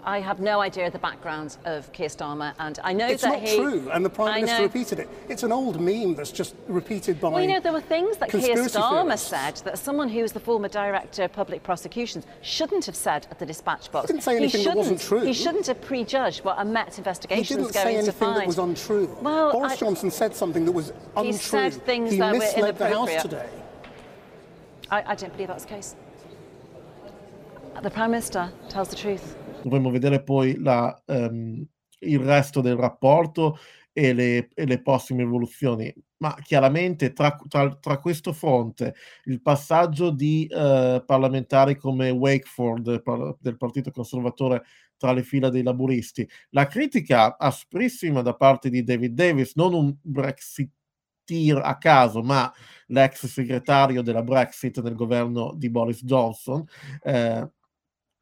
I 0.07 0.21
have 0.21 0.39
no 0.39 0.61
idea 0.61 0.89
the 0.89 1.01
background 1.01 1.57
of 1.65 1.91
Keir 1.93 2.07
Starmer, 2.07 2.55
and 2.61 2.79
I 2.85 2.93
know 2.93 3.09
it's 3.09 3.23
that 3.23 3.41
not 3.41 3.43
he. 3.43 3.57
true, 3.57 3.91
and 3.91 4.05
the 4.05 4.09
Prime 4.09 4.41
Minister 4.43 4.63
repeated 4.63 5.01
it. 5.01 5.09
It's 5.29 5.43
an 5.43 5.51
old 5.51 5.81
meme 5.81 6.15
that's 6.15 6.31
just 6.31 6.55
repeated 6.69 7.21
by. 7.21 7.31
Well, 7.31 7.41
you 7.43 7.49
know, 7.49 7.59
there 7.59 7.73
were 7.73 7.81
things 7.81 8.17
that 8.19 8.31
Keir 8.31 8.41
Starmer 8.55 9.03
theorists. 9.03 9.27
said 9.29 9.57
that 9.65 9.81
someone 9.81 10.09
who 10.09 10.23
was 10.23 10.31
the 10.33 10.39
former 10.39 10.69
director 10.69 11.25
of 11.25 11.33
public 11.33 11.65
prosecutions 11.65 12.25
shouldn't 12.41 12.85
have 12.87 12.95
said 12.95 13.27
at 13.33 13.41
the 13.41 13.47
dispatch 13.47 13.91
box. 13.91 14.07
He 14.09 14.13
didn't 14.13 14.23
say 14.23 14.37
anything 14.37 14.61
he 14.61 14.67
that 14.69 14.77
wasn't 14.77 15.01
shouldn't- 15.01 15.23
true. 15.23 15.27
He 15.27 15.33
shouldn't 15.33 15.67
have 15.67 15.81
prejudged 15.81 16.45
what 16.45 16.55
a 16.61 16.65
Met 16.65 16.95
He 16.95 16.99
investigation 16.99 17.43
is 17.43 17.49
didn't 17.49 17.63
going 17.63 17.73
say 17.73 17.93
to 17.95 17.99
anything 17.99 18.13
find. 18.13 18.37
that 18.43 18.47
was 18.47 18.59
untrue. 18.59 19.19
Well, 19.21 19.51
Boris 19.51 19.73
I- 19.73 19.77
Johnson 19.77 20.13
said 20.13 20.37
something 20.37 20.65
that 20.67 20.73
was 20.73 20.93
untrue. 21.17 21.25
He 21.25 21.33
said 21.33 21.73
things 21.85 22.13
he 22.13 22.19
that 22.19 22.33
were 22.33 22.39
misled 22.39 22.79
the 22.79 22.89
House 22.91 23.23
today. 23.23 23.49
I, 24.89 25.03
I 25.05 25.15
don't 25.17 25.33
believe 25.33 25.49
that's 25.49 25.65
the 25.65 25.71
case. 25.71 25.97
The 27.83 27.91
Prime 27.91 28.13
Minister 28.13 28.53
tells 28.69 28.89
the 28.89 28.95
truth. 28.95 29.35
Dovremmo 29.67 29.91
vedere 29.91 30.23
poi 30.23 30.57
la, 30.61 30.97
ehm, 31.07 31.67
il 31.99 32.19
resto 32.21 32.61
del 32.61 32.77
rapporto 32.77 33.59
e 33.93 34.13
le, 34.13 34.49
e 34.55 34.65
le 34.65 34.81
prossime 34.81 35.23
evoluzioni. 35.23 35.93
ma 36.19 36.35
chiaramente 36.41 37.13
tra, 37.13 37.37
tra, 37.49 37.75
tra, 37.75 37.99
questo 37.99 38.33
fronte, 38.33 38.95
il 39.25 39.43
passaggio 39.43 40.11
di 40.11 40.47
eh, 40.47 41.03
parlamentari 41.05 41.77
come 41.77 42.11
Wakeford 42.11 43.37
del 43.41 43.57
Partito 43.57 43.91
Conservatore 43.91 44.63
tra 44.97 45.13
le 45.13 45.25
fila 45.25 45.51
dei 45.51 45.65
laburisti, 45.65 46.27
la 46.51 46.67
critica 46.69 47.37
asprissima 47.37 48.23
da 48.23 48.35
parte 48.35 48.71
di 48.71 48.85
David 48.85 49.15
Davis, 49.15 49.55
non 49.57 49.75
un 49.75 49.95
Brexiteer 50.01 51.61
a 51.63 51.77
caso, 51.77 52.23
ma 52.23 52.51
l'ex 52.87 53.27
segretario 53.27 54.01
della 54.03 54.23
Brexit 54.23 54.81
nel 54.81 54.95
governo 54.95 55.55
di 55.57 55.69
Boris 55.71 56.05
Johnson, 56.05 56.65
eh, 57.03 57.51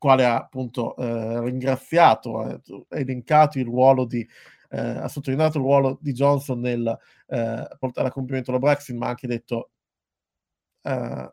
quale 0.05 0.27
ha 0.27 0.37
appunto 0.37 0.95
eh, 0.97 1.41
ringraziato, 1.41 2.39
ha 2.41 2.61
elencato 2.91 3.59
il 3.59 3.65
ruolo 3.65 4.05
di 4.05 4.21
eh, 4.69 4.79
ha 4.79 5.09
sottolineato 5.09 5.57
il 5.57 5.65
ruolo 5.65 5.99
di 5.99 6.13
Johnson 6.13 6.61
nel 6.61 6.87
eh, 7.29 7.69
portare 7.79 8.09
a 8.09 8.11
compimento 8.11 8.53
la 8.53 8.59
Brexit, 8.59 8.95
ma 8.97 9.07
ha 9.07 9.09
anche 9.11 9.27
detto, 9.27 9.71
eh, 10.83 11.33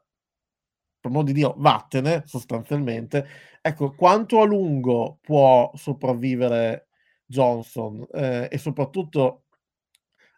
per 1.02 1.12
modo 1.12 1.26
di 1.26 1.34
Dio, 1.34 1.54
vattene 1.58 2.24
sostanzialmente. 2.26 3.28
Ecco, 3.62 3.94
quanto 3.94 4.40
a 4.40 4.46
lungo 4.46 5.18
può 5.22 5.70
sopravvivere 5.76 6.88
Johnson 7.26 8.08
eh, 8.14 8.48
e 8.50 8.58
soprattutto 8.58 9.44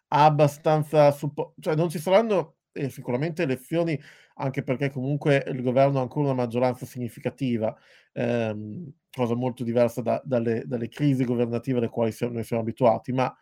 ha 0.08 0.24
abbastanza 0.24 1.12
supporto, 1.12 1.54
cioè 1.60 1.76
non 1.76 1.88
ci 1.88 2.00
saranno 2.00 2.56
eh, 2.72 2.88
sicuramente 2.90 3.44
elezioni 3.44 3.96
anche 4.34 4.62
perché 4.62 4.90
comunque 4.90 5.44
il 5.48 5.62
governo 5.62 5.98
ha 5.98 6.02
ancora 6.02 6.26
una 6.26 6.34
maggioranza 6.34 6.86
significativa, 6.86 7.76
ehm, 8.12 8.90
cosa 9.10 9.34
molto 9.34 9.62
diversa 9.64 10.00
da, 10.02 10.20
dalle, 10.24 10.64
dalle, 10.66 10.88
crisi 10.88 11.24
governative 11.24 11.78
alle 11.78 11.88
quali 11.88 12.12
siamo, 12.12 12.34
noi 12.34 12.44
siamo 12.44 12.62
abituati, 12.62 13.12
ma 13.12 13.32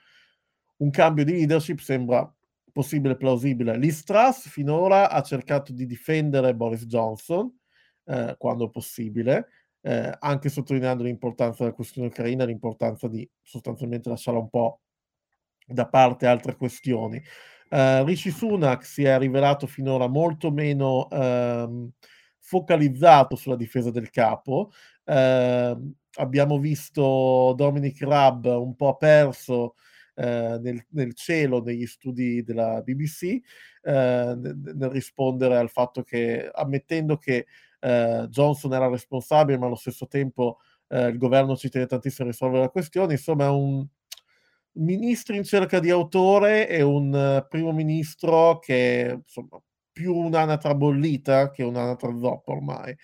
un 0.79 0.91
cambio 0.91 1.25
di 1.25 1.33
leadership 1.33 1.79
sembra 1.79 2.31
possibile 2.73 3.15
e 3.15 3.17
plausibile. 3.17 3.77
L'Istras 3.79 4.49
finora 4.49 5.11
ha 5.11 5.23
cercato 5.23 5.73
di 5.73 5.87
difendere 5.87 6.55
Boris 6.55 6.87
Johnson 6.87 7.51
eh, 8.05 8.35
quando 8.39 8.69
possibile, 8.71 9.49
eh, 9.83 10.15
anche 10.19 10.49
sottolineando 10.49 11.05
l'importanza 11.05 11.63
della 11.65 11.75
questione 11.75 12.09
ucraina, 12.09 12.45
l'importanza 12.45 13.09
di 13.09 13.29
sostanzialmente 13.41 14.09
lasciarla 14.09 14.41
un 14.41 14.49
po' 14.49 14.81
da 15.67 15.87
parte 15.89 16.27
altre 16.27 16.57
questioni. 16.57 17.23
Uh, 17.73 18.05
Rishi 18.05 18.31
Sunak 18.31 18.85
si 18.85 19.05
è 19.05 19.17
rivelato 19.17 19.67
finora 19.67 20.07
molto 20.07 20.51
meno 20.51 21.09
uh, 21.11 21.91
focalizzato 22.39 23.35
sulla 23.35 23.57
difesa 23.57 23.91
del 23.91 24.11
capo. 24.11 24.73
Uh, 25.05 25.95
abbiamo 26.17 26.59
visto 26.59 27.55
Dominic 27.57 28.03
Rabb 28.03 28.45
un 28.45 28.77
po' 28.77 28.99
perso 28.99 29.77
eh, 30.15 30.59
nel, 30.61 30.85
nel, 30.91 31.15
cielo 31.15 31.63
negli 31.63 31.87
studi 31.87 32.43
della 32.43 32.83
BBC 32.83 33.41
nel, 33.83 34.61
nel 34.75 34.91
rispondere 34.91 35.57
al 35.57 35.71
fatto 35.71 36.03
che, 36.03 36.51
ammettendo 36.53 37.17
che 37.17 37.47
Johnson 37.81 38.75
era 38.75 38.91
responsabile, 38.91 39.57
ma 39.57 39.65
allo 39.65 39.75
stesso 39.75 40.07
tempo 40.07 40.59
il 40.89 41.17
governo 41.17 41.57
ci 41.57 41.71
tiene 41.71 41.87
tantissimo 41.87 42.29
a 42.29 42.31
risolvere 42.31 42.65
la 42.65 42.69
questione, 42.69 43.15
insomma 43.15 43.47
è 43.47 43.49
un 43.49 43.87
ministro 44.75 45.35
in 45.35 45.45
cerca 45.45 45.79
di 45.81 45.91
autore 45.91 46.69
e 46.69 46.83
un 46.83 47.13
uh, 47.13 47.47
primo 47.49 47.73
ministro 47.73 48.59
che 48.59 49.21
insomma 49.23 49.61
più 49.93 50.15
un'anatra 50.15 50.75
bollita 50.75 51.51
che 51.51 51.63
un'anatra 51.63 52.17
zoppa 52.19 52.53
ormai. 52.53 52.97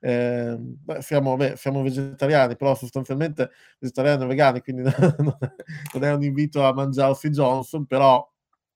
Eh, 0.00 0.56
beh, 0.58 1.00
siamo, 1.00 1.36
beh, 1.36 1.56
siamo, 1.56 1.82
vegetariani, 1.82 2.56
però 2.56 2.74
sostanzialmente 2.74 3.50
vegetariani 3.78 4.24
e 4.24 4.26
vegani, 4.26 4.60
quindi 4.60 4.82
non 5.94 6.02
è 6.02 6.12
un 6.12 6.22
invito 6.24 6.64
a 6.64 6.72
mangiarsi 6.74 7.30
Johnson, 7.30 7.86
però 7.86 8.16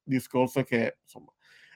il 0.05 0.15
discorso 0.15 0.61
è 0.61 0.65
che 0.65 0.99
insomma, 1.03 1.33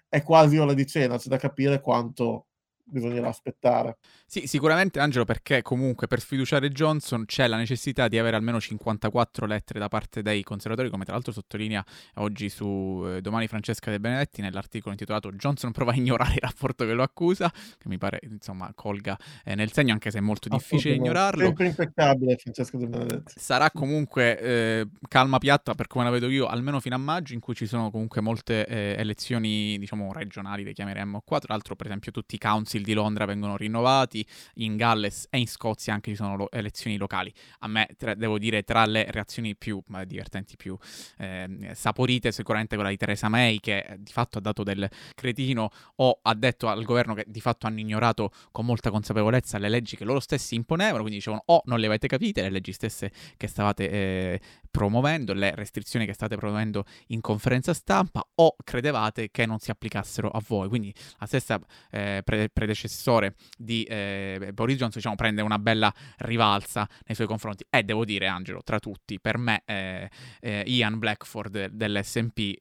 è 0.08 0.22
quasi 0.22 0.56
ora 0.56 0.72
di 0.72 0.86
cena, 0.86 1.18
c'è 1.18 1.28
da 1.28 1.36
capire 1.36 1.80
quanto 1.80 2.46
bisognerà 2.90 3.28
aspettare. 3.28 3.99
Sì, 4.26 4.47
sicuramente 4.47 5.00
Angelo, 5.00 5.25
perché 5.25 5.62
comunque 5.62 6.06
per 6.06 6.20
sfiduciare 6.20 6.68
Johnson 6.70 7.25
c'è 7.25 7.47
la 7.47 7.56
necessità 7.56 8.09
di 8.09 8.18
avere 8.18 8.37
almeno 8.37 8.61
54 8.61 9.47
lettere 9.47 9.78
da 9.78 9.88
parte 9.88 10.23
dei 10.23 10.42
conservatori, 10.42 10.90
come 10.90 11.04
tra 11.04 11.14
l'altro 11.14 11.32
sottolinea 11.32 11.85
oggi 12.16 12.49
su 12.49 13.04
eh, 13.06 13.20
Domani 13.20 13.49
Francesca 13.49 13.90
De 13.90 13.99
Benedetti 13.99 14.40
nell'articolo 14.40 14.92
intitolato 14.92 15.32
Johnson 15.32 15.73
prova 15.73 15.92
a 15.92 15.97
ignorare 15.97 16.35
il 16.35 16.40
rapporto 16.40 16.85
che 16.85 16.92
lo 16.92 17.02
accusa, 17.02 17.50
che 17.50 17.88
mi 17.88 17.99
pare 17.99 18.20
insomma 18.23 18.73
colga 18.75 19.18
eh, 19.44 19.54
nel 19.54 19.73
segno, 19.73 19.92
anche 19.92 20.11
se 20.11 20.18
è 20.18 20.20
molto 20.20 20.49
difficile 20.49 20.94
ignorarlo. 20.94 21.44
Sempre 21.44 21.66
impeccabile 21.66 22.37
Francesca 22.37 22.76
De 22.76 22.87
Benedetti. 22.87 23.32
Sarà 23.37 23.70
comunque 23.70 24.38
eh, 24.38 24.88
calma 25.09 25.38
piatta, 25.38 25.75
per 25.75 25.87
come 25.87 26.04
la 26.04 26.11
vedo 26.11 26.28
io, 26.28 26.47
almeno 26.47 26.80
fino 26.80 26.94
a 26.94 26.99
maggio, 26.99 27.35
in 27.35 27.40
cui 27.40 27.54
ci 27.54 27.66
sono 27.66 27.90
comunque 27.90 28.20
molte 28.20 28.66
eh, 28.66 28.94
elezioni, 28.99 29.78
diciamo, 29.78 30.12
regionali, 30.12 30.64
le 30.64 30.73
chiameremmo 30.73 31.23
qua. 31.25 31.38
Tra 31.38 31.54
l'altro, 31.54 31.76
per 31.76 31.87
esempio, 31.87 32.12
tutti 32.12 32.35
i 32.35 32.38
council 32.38 32.79
council 32.80 32.82
di 32.82 32.92
Londra 32.92 33.25
vengono 33.25 33.56
rinnovati, 33.56 34.26
in 34.54 34.76
Galles 34.76 35.26
e 35.30 35.38
in 35.38 35.46
Scozia 35.46 35.94
anche 35.94 36.10
ci 36.10 36.16
sono 36.16 36.37
lo- 36.37 36.50
elezioni 36.50 36.96
locali. 36.96 37.32
A 37.60 37.68
me, 37.68 37.88
tra, 37.96 38.14
devo 38.14 38.38
dire, 38.38 38.62
tra 38.62 38.84
le 38.87 39.06
reazioni 39.10 39.56
più 39.56 39.80
ma, 39.87 40.04
divertenti, 40.04 40.56
più 40.56 40.76
eh, 41.18 41.70
saporite, 41.75 42.32
sicuramente 42.32 42.75
quella 42.75 42.90
di 42.90 42.96
Theresa 42.96 43.28
May, 43.28 43.60
che 43.60 43.78
eh, 43.78 43.96
di 43.99 44.12
fatto 44.12 44.38
ha 44.38 44.40
dato 44.40 44.62
del 44.62 44.88
cretino 45.14 45.70
o 45.96 46.18
ha 46.22 46.34
detto 46.34 46.68
al 46.68 46.84
governo 46.84 47.14
che 47.14 47.25
di 47.26 47.40
fatto 47.40 47.66
hanno 47.66 47.80
ignorato 47.80 48.32
con 48.50 48.64
molta 48.64 48.90
consapevolezza 48.90 49.58
le 49.58 49.68
leggi 49.68 49.96
che 49.96 50.04
loro 50.04 50.20
stessi 50.20 50.54
imponevano, 50.54 50.99
quindi 50.99 51.16
dicevano 51.16 51.42
o 51.46 51.56
oh, 51.56 51.62
non 51.66 51.78
le 51.78 51.87
avete 51.87 52.08
capite, 52.08 52.42
le 52.42 52.50
leggi 52.50 52.72
stesse 52.72 53.10
che 53.37 53.46
stavate 53.46 53.90
eh, 53.90 54.40
promuovendo, 54.70 55.32
le 55.32 55.54
restrizioni 55.54 56.06
che 56.06 56.12
state 56.12 56.37
promuovendo 56.37 56.84
in 57.08 57.20
conferenza 57.20 57.75
stampa, 57.75 58.26
o 58.37 58.56
credevate 58.62 59.30
che 59.30 59.46
non 59.46 59.58
si 59.58 59.70
applicassero 59.70 60.28
a 60.30 60.40
voi. 60.46 60.68
Quindi 60.68 60.94
la 61.18 61.26
stessa 61.26 61.60
eh, 61.90 62.22
pre- 62.25 62.49
predecessore 62.70 63.34
di 63.56 63.82
eh, 63.84 64.50
Boris 64.54 64.76
Johnson, 64.76 64.96
diciamo, 64.96 65.16
prende 65.16 65.42
una 65.42 65.58
bella 65.58 65.92
rivalsa 66.18 66.88
nei 67.06 67.14
suoi 67.14 67.26
confronti. 67.26 67.64
E 67.68 67.82
devo 67.82 68.04
dire, 68.04 68.26
Angelo, 68.26 68.62
tra 68.62 68.78
tutti, 68.78 69.20
per 69.20 69.38
me 69.38 69.62
eh, 69.64 70.08
eh 70.40 70.62
Ian 70.66 70.98
Blackford 70.98 71.66
dell'SP 71.66 72.56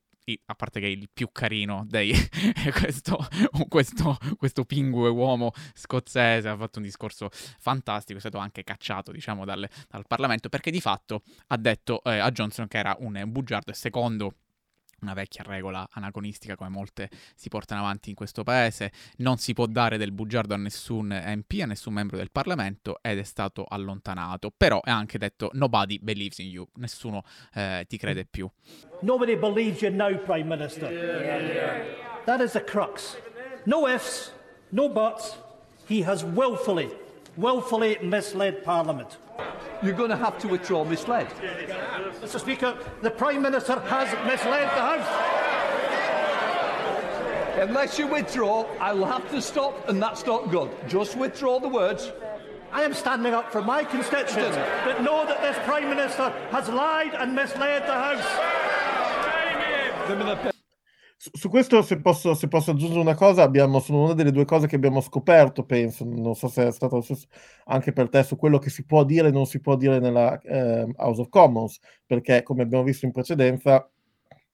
a 0.45 0.53
parte 0.53 0.79
che 0.79 0.85
è 0.85 0.89
il 0.89 1.09
più 1.11 1.29
carino 1.31 1.85
dei 1.87 2.13
questo, 2.79 3.17
questo, 3.67 4.15
questo 4.37 4.63
pingue 4.63 5.09
uomo 5.09 5.51
scozzese 5.73 6.47
ha 6.47 6.55
fatto 6.55 6.77
un 6.77 6.85
discorso 6.85 7.29
fantastico, 7.31 8.17
è 8.17 8.21
stato 8.21 8.37
anche 8.37 8.63
cacciato 8.63 9.11
diciamo 9.11 9.43
dal, 9.43 9.67
dal 9.87 10.05
Parlamento 10.05 10.47
perché 10.47 10.69
di 10.69 10.81
fatto 10.81 11.23
ha 11.47 11.57
detto 11.57 12.03
eh, 12.03 12.19
a 12.19 12.29
Johnson 12.29 12.67
che 12.67 12.77
era 12.77 12.95
un 12.99 13.23
bugiardo 13.25 13.71
e 13.71 13.73
secondo 13.73 14.35
una 15.01 15.13
vecchia 15.13 15.43
regola 15.43 15.87
anagonistica 15.91 16.55
come 16.55 16.69
molte 16.69 17.09
si 17.35 17.49
portano 17.49 17.81
avanti 17.81 18.09
in 18.09 18.15
questo 18.15 18.43
paese, 18.43 18.91
non 19.17 19.37
si 19.37 19.53
può 19.53 19.65
dare 19.65 19.97
del 19.97 20.11
bugiardo 20.11 20.53
a 20.53 20.57
nessun 20.57 21.07
MP, 21.07 21.59
a 21.61 21.65
nessun 21.65 21.93
membro 21.93 22.17
del 22.17 22.31
Parlamento 22.31 22.99
ed 23.01 23.17
è 23.17 23.23
stato 23.23 23.65
allontanato, 23.67 24.51
però 24.55 24.81
è 24.81 24.91
anche 24.91 25.17
detto 25.17 25.49
nobody 25.53 25.99
believes 25.99 26.39
in 26.39 26.47
you, 26.47 26.67
nessuno 26.75 27.23
eh, 27.53 27.85
ti 27.87 27.97
crede 27.97 28.25
più. 28.25 28.49
Nobody 29.01 29.35
believes 29.35 29.81
you 29.81 29.93
now, 29.93 30.17
Prime 30.23 30.43
Minister. 30.43 30.91
Yeah. 30.91 31.83
That 32.25 32.41
is 32.41 32.51
the 32.51 32.63
crux. 32.63 33.17
No 33.65 33.87
ifs, 33.87 34.31
no 34.71 34.89
buts. 34.89 35.37
He 35.87 36.03
has 36.03 36.23
willfully, 36.23 36.89
willfully 37.35 37.97
misled 38.01 38.63
Parliament. 38.63 39.17
You're 39.81 39.93
going 39.93 40.09
to 40.09 40.17
have 40.17 40.37
to 40.39 40.47
withdraw 40.47 40.83
misled. 40.83 41.29
Mr. 42.21 42.39
Speaker, 42.39 42.77
the 43.01 43.11
Prime 43.11 43.41
Minister 43.41 43.79
has 43.79 44.11
misled 44.25 44.67
the 44.67 44.81
House. 44.81 45.07
Unless 47.59 47.99
you 47.99 48.07
withdraw, 48.07 48.65
I 48.79 48.93
will 48.93 49.05
have 49.05 49.29
to 49.31 49.41
stop, 49.41 49.89
and 49.89 50.01
that's 50.01 50.25
not 50.25 50.49
good. 50.49 50.69
Just 50.87 51.17
withdraw 51.17 51.59
the 51.59 51.67
words. 51.67 52.11
I 52.71 52.83
am 52.83 52.93
standing 52.93 53.33
up 53.33 53.51
for 53.51 53.61
my 53.61 53.83
constituents 53.83 54.55
that 54.55 55.01
know 55.03 55.25
that 55.25 55.41
this 55.41 55.57
Prime 55.65 55.89
Minister 55.89 56.29
has 56.51 56.69
lied 56.69 57.15
and 57.15 57.35
misled 57.35 57.83
the 57.83 57.93
House. 57.93 58.25
Su, 61.21 61.49
questo, 61.49 61.81
se 61.81 61.99
posso, 61.99 62.33
se 62.33 62.47
posso, 62.47 62.71
aggiungere 62.71 63.01
una 63.01 63.13
cosa, 63.13 63.43
abbiamo, 63.43 63.81
sono 63.81 64.05
una 64.05 64.13
delle 64.13 64.31
due 64.31 64.45
cose 64.45 64.67
che 64.67 64.77
abbiamo 64.77 65.01
scoperto, 65.01 65.65
penso, 65.65 66.05
non 66.05 66.33
so 66.33 66.47
se 66.47 66.67
è 66.67 66.71
stato 66.71 67.05
anche 67.65 67.91
per 67.91 68.07
te, 68.07 68.23
su 68.23 68.37
quello 68.37 68.57
che 68.57 68.69
si 68.69 68.85
può 68.85 69.03
dire 69.03 69.27
e 69.27 69.31
non 69.31 69.45
si 69.45 69.59
può 69.59 69.75
dire 69.75 69.99
nella 69.99 70.39
eh, 70.39 70.87
House 70.95 71.19
of 71.19 71.27
Commons, 71.27 71.79
perché 72.05 72.41
come 72.41 72.61
abbiamo 72.61 72.85
visto 72.85 73.05
in 73.05 73.11
precedenza, 73.11 73.91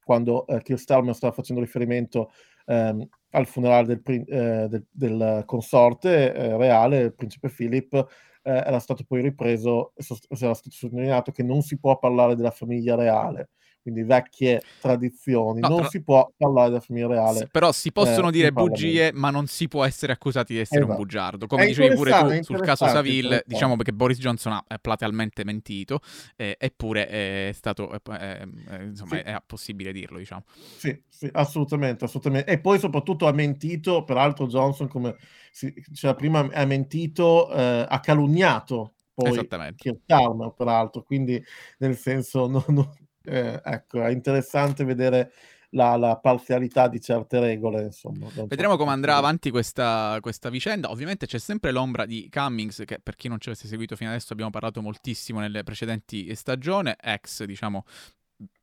quando 0.04 0.48
eh, 0.48 0.60
Keir 0.64 0.80
Starmer 0.80 1.14
stava 1.14 1.34
facendo 1.34 1.62
riferimento 1.62 2.32
ehm, 2.66 3.08
al 3.30 3.46
funerale 3.46 3.86
del, 3.86 4.02
eh, 4.28 4.68
del, 4.68 4.88
del 4.90 5.44
consorte 5.46 6.34
eh, 6.34 6.58
reale, 6.58 7.00
il 7.02 7.14
principe 7.14 7.50
Philip, 7.50 7.94
eh, 7.94 8.52
era 8.52 8.80
stato 8.80 9.04
poi 9.04 9.22
ripreso, 9.22 9.94
era 9.96 10.56
stato 10.56 10.72
sottolineato 10.72 11.32
che 11.32 11.44
non 11.44 11.62
si 11.62 11.78
può 11.78 12.00
parlare 12.00 12.36
della 12.36 12.50
famiglia 12.50 12.96
reale 12.96 13.50
quindi 13.86 14.02
vecchie 14.02 14.64
tradizioni. 14.82 15.62
No, 15.62 15.68
non 15.68 15.78
tra- 15.82 15.90
si 15.90 16.02
può 16.02 16.28
parlare 16.36 16.70
della 16.70 16.80
famiglia 16.80 17.06
reale. 17.06 17.42
S- 17.42 17.48
Però 17.52 17.72
si 17.72 17.92
possono 17.92 18.30
eh, 18.30 18.32
dire 18.32 18.52
bugie, 18.52 19.12
ma 19.14 19.30
non 19.30 19.46
si 19.46 19.68
può 19.68 19.84
essere 19.86 20.12
accusati 20.12 20.54
di 20.54 20.60
essere 20.60 20.80
un 20.80 20.86
Esatto. 20.88 21.04
bugiardo. 21.04 21.46
Come 21.46 21.66
È 21.66 21.68
dicevi 21.68 21.94
pure 21.94 22.12
tu 22.12 22.42
sul 22.42 22.62
caso 22.62 22.88
Saville, 22.88 23.44
diciamo 23.46 23.76
che 23.76 23.94
Boris 23.94 24.18
Johnson 24.18 24.54
ha 24.54 24.64
platealmente 24.82 25.44
mentito, 25.44 26.00
eh, 26.36 26.56
eppure 26.60 27.08
è 27.08 27.52
stato, 27.54 27.92
eh, 27.92 28.48
insomma, 28.86 29.18
Sì. 29.18 29.22
è 29.22 29.38
possibile 29.46 29.92
dirlo, 29.92 30.18
diciamo. 30.18 30.42
Sì, 30.50 31.00
sì, 31.08 31.30
assolutamente, 31.32 32.06
assolutamente. 32.06 32.50
E 32.52 32.60
poi 32.60 32.80
soprattutto 32.80 33.28
ha 33.28 33.32
mentito, 33.34 34.04
peraltro 34.04 34.48
Johnson, 34.48 34.88
come 34.88 35.16
si 35.52 35.72
diceva 35.88 36.16
prima, 36.16 36.40
ha 36.52 36.66
mentito, 36.66 37.52
eh, 37.54 37.86
ha 37.88 38.00
calunniato 38.00 38.96
poi. 39.14 39.48
Keir 39.76 39.98
Starmer, 40.04 40.54
peraltro, 40.56 41.04
quindi 41.04 41.42
nel 41.78 41.96
senso, 41.96 42.48
no- 42.48 42.66
no- 42.68 42.96
eh, 43.26 43.62
ecco, 43.64 44.04
è 44.04 44.10
interessante 44.10 44.84
vedere 44.84 45.32
la, 45.72 45.96
la 45.98 46.18
parzialità 46.18 46.88
di 46.88 47.02
certe 47.02 47.40
regole, 47.40 47.84
insomma. 47.84 48.28
Vedremo 48.48 48.78
come 48.78 48.92
andrà 48.92 49.18
avanti 49.18 49.52
questa, 49.52 50.18
questa 50.22 50.50
vicenda. 50.50 50.90
Ovviamente 50.90 51.26
c'è 51.26 51.38
sempre 51.38 51.72
l'ombra 51.72 52.06
di 52.06 52.30
Cummings, 52.32 52.84
che 52.86 53.00
per 53.02 53.16
chi 53.16 53.28
non 53.28 53.40
ci 53.40 53.50
avesse 53.50 53.68
seguito 53.68 53.96
fino 53.96 54.10
adesso 54.10 54.34
abbiamo 54.34 54.52
parlato 54.52 54.82
moltissimo 54.82 55.40
nelle 55.40 55.64
precedenti 55.64 56.34
stagioni, 56.36 56.94
ex, 57.00 57.44
diciamo, 57.44 57.84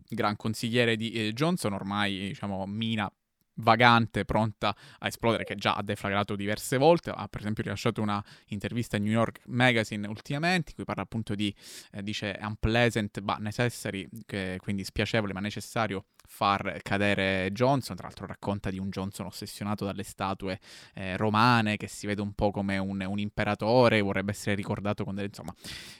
gran 0.08 0.36
consigliere 0.36 0.96
di 0.96 1.12
eh, 1.12 1.32
Johnson, 1.32 1.72
ormai, 1.74 2.18
diciamo, 2.28 2.64
mina 2.66 3.12
vagante, 3.56 4.24
pronta 4.24 4.74
a 4.98 5.06
esplodere, 5.06 5.44
che 5.44 5.54
già 5.54 5.74
ha 5.74 5.82
deflagrato 5.82 6.36
diverse 6.36 6.76
volte. 6.78 7.10
Ha 7.10 7.28
per 7.28 7.40
esempio 7.40 7.62
rilasciato 7.62 8.00
una 8.02 8.22
intervista 8.48 8.96
a 8.96 9.00
New 9.00 9.12
York 9.12 9.40
Magazine 9.46 10.06
ultimamente, 10.08 10.70
in 10.70 10.76
cui 10.76 10.84
parla 10.84 11.02
appunto 11.02 11.34
di, 11.34 11.54
eh, 11.92 12.02
dice, 12.02 12.38
unpleasant, 12.40 13.20
ma 13.20 13.36
necessary, 13.38 14.08
che, 14.26 14.58
quindi 14.60 14.84
spiacevole 14.84 15.32
ma 15.32 15.40
necessario 15.40 16.04
far 16.32 16.78
cadere 16.82 17.50
Johnson. 17.52 17.94
Tra 17.94 18.06
l'altro 18.06 18.26
racconta 18.26 18.70
di 18.70 18.78
un 18.78 18.88
Johnson 18.88 19.26
ossessionato 19.26 19.84
dalle 19.84 20.02
statue 20.02 20.58
eh, 20.94 21.16
romane, 21.18 21.76
che 21.76 21.86
si 21.86 22.06
vede 22.06 22.22
un 22.22 22.32
po' 22.32 22.50
come 22.50 22.78
un, 22.78 23.04
un 23.06 23.18
imperatore, 23.18 24.00
vorrebbe 24.00 24.30
essere 24.32 24.54
ricordato 24.56 25.04
con 25.04 25.14
delle, 25.14 25.26
insomma, 25.28 25.54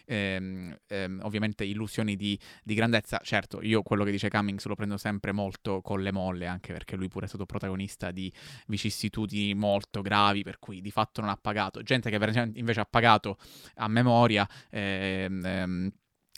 ehm, 0.07 0.75
ehm, 0.87 1.21
ovviamente 1.25 1.65
illusioni 1.65 2.17
di, 2.17 2.39
di 2.65 2.75
grandezza. 2.75 3.21
Certo, 3.23 3.61
io 3.63 3.83
quello 3.83 4.05
che 4.05 4.11
dice 4.11 4.31
Cummings 4.31 4.65
lo 4.67 4.75
prendo 4.75 4.97
sempre 4.97 5.33
molto 5.33 5.83
con 5.83 6.03
le 6.03 6.13
molle, 6.13 6.47
anche 6.47 6.73
perché 6.73 6.97
lui 6.97 7.09
pure 7.09 7.27
è 7.27 7.29
stato 7.29 7.45
protagonista 7.45 8.11
di 8.11 8.33
vicissitudini 8.69 9.55
molto 9.55 10.01
gravi, 10.01 10.43
per 10.43 10.59
cui 10.59 10.81
di 10.81 10.91
fatto 10.91 11.21
non 11.21 11.29
ha 11.29 11.37
pagato. 11.37 11.83
Gente 11.83 12.09
che 12.09 12.49
invece 12.55 12.81
ha 12.81 12.87
pagato 12.89 13.37
a 13.77 13.89
memoria. 13.89 14.49
ehm, 14.71 15.45
ehm, 15.45 15.93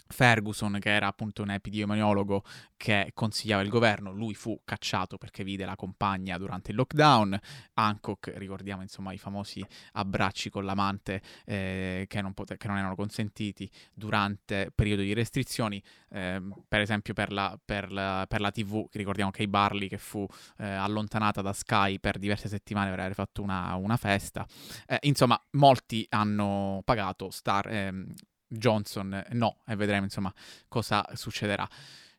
Ferguson, 0.06 0.78
che 0.80 0.90
era 0.90 1.06
appunto 1.06 1.42
un 1.42 1.50
epidemiologo 1.50 2.42
che 2.76 3.10
consigliava 3.14 3.62
il 3.62 3.68
governo, 3.68 4.12
lui 4.12 4.34
fu 4.34 4.60
cacciato 4.64 5.16
perché 5.16 5.44
vide 5.44 5.64
la 5.64 5.76
compagna 5.76 6.36
durante 6.38 6.70
il 6.70 6.76
lockdown. 6.76 7.38
Hancock, 7.74 8.32
ricordiamo 8.36 8.82
insomma 8.82 9.12
i 9.12 9.18
famosi 9.18 9.64
abbracci 9.92 10.50
con 10.50 10.64
l'amante 10.64 11.22
eh, 11.44 12.04
che, 12.08 12.20
non 12.22 12.34
pote- 12.34 12.56
che 12.56 12.68
non 12.68 12.76
erano 12.78 12.94
consentiti 12.94 13.70
durante 13.92 14.70
periodo 14.74 15.02
di 15.02 15.14
restrizioni, 15.14 15.82
ehm, 16.10 16.54
per 16.68 16.80
esempio 16.80 17.14
per 17.14 17.32
la, 17.32 17.58
per 17.62 17.90
la- 17.92 18.26
per 18.28 18.40
la 18.40 18.50
TV, 18.50 18.86
ricordiamo 18.92 19.30
Kay 19.30 19.46
Barley 19.46 19.88
che 19.88 19.98
fu 19.98 20.26
eh, 20.58 20.66
allontanata 20.66 21.42
da 21.42 21.52
Sky 21.52 21.98
per 21.98 22.18
diverse 22.18 22.48
settimane 22.48 22.90
per 22.90 23.00
aver 23.00 23.14
fatto 23.14 23.42
una, 23.42 23.74
una 23.74 23.96
festa. 23.96 24.46
Eh, 24.86 24.98
insomma, 25.02 25.40
molti 25.52 26.06
hanno 26.10 26.82
pagato 26.84 27.30
Star, 27.30 27.66
ehm, 27.68 28.12
Johnson 28.56 29.24
no, 29.32 29.58
e 29.66 29.76
vedremo 29.76 30.04
insomma 30.04 30.32
cosa 30.68 31.06
succederà. 31.14 31.68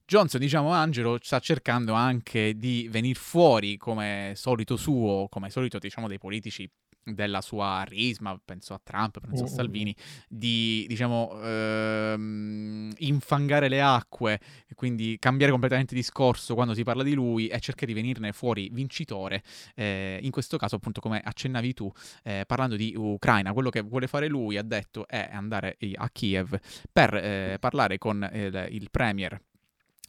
Johnson, 0.05 0.39
diciamo 0.39 0.69
Angelo, 0.69 1.17
sta 1.21 1.39
cercando 1.39 1.93
anche 1.93 2.57
di 2.57 2.87
venire 2.91 3.19
fuori 3.19 3.75
come 3.75 4.33
solito 4.35 4.77
suo, 4.77 5.27
come 5.29 5.49
solito 5.49 5.79
diciamo 5.79 6.07
dei 6.07 6.19
politici 6.19 6.69
della 7.03 7.41
sua 7.41 7.83
risma, 7.87 8.39
penso 8.43 8.73
a 8.73 8.81
Trump, 8.83 9.19
penso 9.19 9.43
a 9.43 9.47
Mm, 9.47 9.53
Salvini, 9.53 9.95
di 10.27 10.85
diciamo 10.87 11.39
ehm, 11.41 12.91
infangare 12.97 13.67
le 13.67 13.81
acque, 13.81 14.39
quindi 14.85 15.17
cambiare 15.17 15.49
completamente 15.51 15.95
discorso 15.95 16.53
quando 16.53 16.75
si 16.75 16.83
parla 16.83 17.01
di 17.01 17.15
lui 17.15 17.47
e 17.47 17.59
cercare 17.59 17.87
di 17.87 17.93
venirne 17.93 18.31
fuori 18.33 18.69
vincitore. 18.71 19.41
eh, 19.73 20.19
in 20.21 20.29
questo 20.29 20.57
caso, 20.57 20.75
appunto, 20.75 21.01
come 21.01 21.19
accennavi 21.23 21.73
tu, 21.73 21.91
eh, 22.23 22.43
parlando 22.45 22.75
di 22.75 22.93
Ucraina, 22.95 23.51
quello 23.51 23.71
che 23.71 23.81
vuole 23.81 24.05
fare 24.05 24.27
lui, 24.27 24.57
ha 24.57 24.61
detto, 24.61 25.07
è 25.07 25.27
andare 25.31 25.77
a 25.95 26.09
Kiev 26.11 26.59
per 26.91 27.15
eh, 27.15 27.57
parlare 27.59 27.97
con 27.97 28.29
il, 28.31 28.67
il 28.69 28.91
premier 28.91 29.41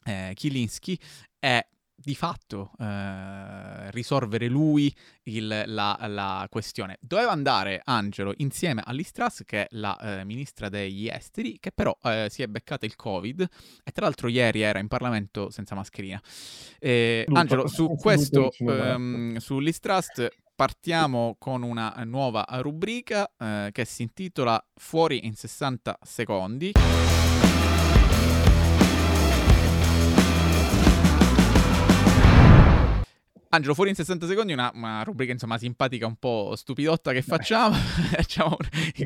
eh, 0.05 0.33
Kilinski 0.35 0.99
e 1.39 1.67
di 1.97 2.15
fatto 2.15 2.73
eh, 2.79 3.91
risolvere 3.91 4.49
lui 4.49 4.95
il- 5.25 5.65
la, 5.67 5.99
la 6.07 6.47
questione. 6.51 6.99
Doveva 7.01 7.33
andare 7.33 7.81
Angelo 7.85 8.33
insieme 8.37 8.83
a 8.85 8.93
Liz 8.93 9.11
Truss, 9.13 9.43
che 9.45 9.63
è 9.63 9.67
la 9.71 9.99
eh, 10.21 10.25
ministra 10.25 10.69
degli 10.69 11.09
esteri, 11.09 11.59
che 11.59 11.73
però 11.73 11.97
eh, 12.03 12.29
si 12.31 12.43
è 12.43 12.47
beccata 12.47 12.85
il 12.87 12.97
Covid 12.97 13.41
e 13.83 13.91
tra 13.93 14.05
l'altro 14.05 14.29
ieri 14.29 14.61
era 14.61 14.79
in 14.79 14.89
Parlamento 14.89 15.51
senza 15.51 15.75
mascherina. 15.75 16.21
Eh, 16.79 17.25
Luca, 17.27 17.41
Angelo, 17.41 17.67
su 17.67 17.83
Luca 17.85 18.03
questo, 18.03 18.53
ehm, 18.59 19.37
su 19.39 19.59
partiamo 20.55 21.37
con 21.39 21.63
una 21.63 21.95
nuova 22.05 22.45
rubrica 22.61 23.31
eh, 23.39 23.71
che 23.73 23.85
si 23.85 24.03
intitola 24.03 24.63
Fuori 24.75 25.27
in 25.27 25.35
60 25.35 25.99
secondi. 26.03 26.73
Angelo, 33.57 33.75
fuori 33.75 33.91
in 33.91 33.97
60 33.97 34.27
secondi, 34.27 34.53
una, 34.53 34.71
una 34.75 35.03
rubrica 35.03 35.33
insomma 35.33 35.59
simpatica, 35.59 36.07
un 36.07 36.17
po' 36.17 36.55
stupidotta 36.57 37.13
che 37.13 37.23
facciamo. 37.23 37.75
Facciamo- 38.17 38.57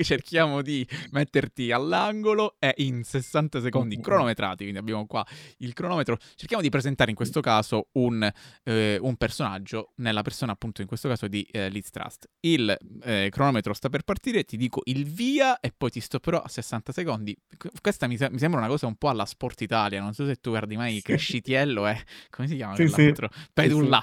cerchiamo 0.02 0.62
di 0.62 0.86
metterti 1.10 1.70
all'angolo 1.72 2.56
e 2.58 2.74
in 2.78 3.02
60 3.04 3.60
secondi 3.60 3.94
cronometrati, 4.00 4.62
quindi 4.62 4.78
abbiamo 4.78 5.06
qua 5.06 5.24
il 5.58 5.72
cronometro. 5.72 6.18
Cerchiamo 6.34 6.62
di 6.62 6.68
presentare 6.68 7.10
in 7.10 7.16
questo 7.16 7.40
caso 7.40 7.88
un, 7.92 8.28
eh, 8.64 8.98
un 9.00 9.16
personaggio, 9.16 9.92
nella 9.96 10.22
persona 10.22 10.52
appunto 10.52 10.80
in 10.80 10.86
questo 10.88 11.08
caso 11.08 11.28
di 11.28 11.42
eh, 11.50 11.68
Liz 11.68 11.90
Trust. 11.90 12.28
Il 12.40 12.76
eh, 13.02 13.28
cronometro 13.30 13.72
sta 13.72 13.88
per 13.88 14.02
partire, 14.02 14.44
ti 14.44 14.56
dico 14.56 14.80
il 14.84 15.04
via 15.04 15.60
e 15.60 15.72
poi 15.76 15.90
ti 15.90 16.00
stopperò 16.00 16.40
a 16.40 16.48
60 16.48 16.92
secondi. 16.92 17.36
Qu- 17.56 17.70
Questa 17.80 18.06
mi, 18.06 18.16
se- 18.16 18.30
mi 18.30 18.38
sembra 18.38 18.58
una 18.60 18.68
cosa 18.68 18.86
un 18.86 18.96
po' 18.96 19.08
alla 19.08 19.26
Sport 19.26 19.60
Italia, 19.60 20.00
non 20.00 20.12
so 20.12 20.26
se 20.26 20.36
tu 20.36 20.50
guardi 20.50 20.76
mai 20.76 21.00
Crescitiello 21.02 21.86
e 21.86 22.02
come 22.30 22.48
si 22.48 22.56
chiama 22.56 22.74
Sì, 22.74 22.82
sì. 22.88 22.94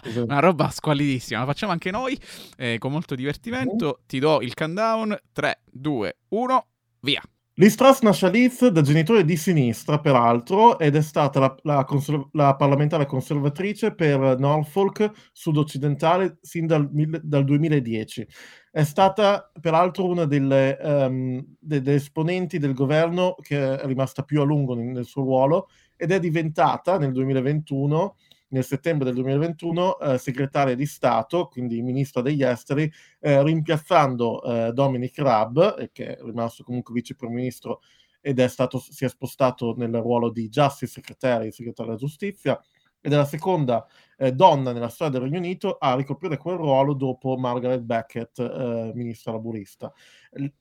Sì, 0.03 0.11
sì, 0.11 0.11
sì. 0.21 0.23
Una 0.37 0.45
roba 0.45 0.69
squalidissima, 0.69 1.39
la 1.39 1.45
facciamo 1.47 1.71
anche 1.71 1.89
noi 1.89 2.15
eh, 2.57 2.77
con 2.77 2.91
molto 2.91 3.15
divertimento. 3.15 4.01
Ti 4.05 4.19
do 4.19 4.39
il 4.41 4.53
countdown: 4.53 5.17
3, 5.33 5.61
2, 5.65 6.17
1, 6.29 6.67
via. 6.99 7.21
A 7.23 8.29
Leeds 8.29 8.67
da 8.67 8.81
genitori 8.81 9.25
di 9.25 9.35
sinistra, 9.35 9.99
peraltro, 9.99 10.77
ed 10.77 10.95
è 10.95 11.01
stata 11.01 11.39
la, 11.39 11.55
la 11.63 11.83
conserv- 11.85 12.27
la 12.33 12.55
parlamentare 12.55 13.07
conservatrice 13.07 13.95
per 13.95 14.37
Norfolk 14.37 15.09
sud-occidentale 15.31 16.37
sin 16.41 16.67
dal, 16.67 16.87
dal 17.23 17.43
2010. 17.43 18.27
È 18.69 18.83
stata 18.83 19.51
peraltro 19.59 20.05
una 20.05 20.25
delle, 20.25 20.77
ehm, 20.77 21.55
delle 21.59 21.95
esponenti 21.95 22.59
del 22.59 22.75
governo 22.75 23.33
che 23.41 23.79
è 23.79 23.87
rimasta 23.87 24.21
più 24.21 24.39
a 24.41 24.43
lungo 24.43 24.75
nel, 24.75 24.85
nel 24.85 25.05
suo 25.05 25.23
ruolo 25.23 25.69
ed 25.95 26.11
è 26.11 26.19
diventata 26.19 26.99
nel 26.99 27.11
2021, 27.11 28.15
nel 28.49 28.63
settembre 28.63 29.05
del 29.05 29.15
2021, 29.15 29.99
eh, 29.99 30.17
segretaria 30.17 30.75
di 30.75 30.85
Stato, 30.85 31.47
quindi 31.47 31.81
ministra 31.81 32.21
degli 32.21 32.43
esteri, 32.43 32.91
eh, 33.19 33.43
rimpiazzando 33.43 34.43
eh, 34.43 34.71
Dominic 34.73 35.17
Raab, 35.19 35.75
eh, 35.79 35.89
che 35.91 36.15
è 36.15 36.21
rimasto 36.21 36.63
comunque 36.63 36.93
vice 36.93 37.15
primo 37.15 37.33
ministro 37.33 37.81
ed 38.21 38.39
è 38.39 38.47
stato, 38.47 38.79
si 38.79 39.05
è 39.05 39.09
spostato 39.09 39.73
nel 39.77 39.93
ruolo 39.95 40.29
di 40.29 40.49
Justice 40.49 40.91
Secretary, 40.91 41.51
segretario 41.51 41.93
della 41.93 42.05
giustizia, 42.05 42.59
ed 42.99 43.13
è 43.13 43.15
la 43.15 43.25
seconda 43.25 43.85
eh, 44.17 44.33
donna 44.33 44.73
nella 44.73 44.89
storia 44.89 45.13
del 45.13 45.29
Regno 45.29 45.37
Unito 45.37 45.77
a 45.79 45.95
ricoprire 45.95 46.37
quel 46.37 46.57
ruolo 46.57 46.93
dopo 46.93 47.37
Margaret 47.37 47.81
Beckett, 47.81 48.39
eh, 48.39 48.91
ministra 48.95 49.31
laburista. 49.31 49.93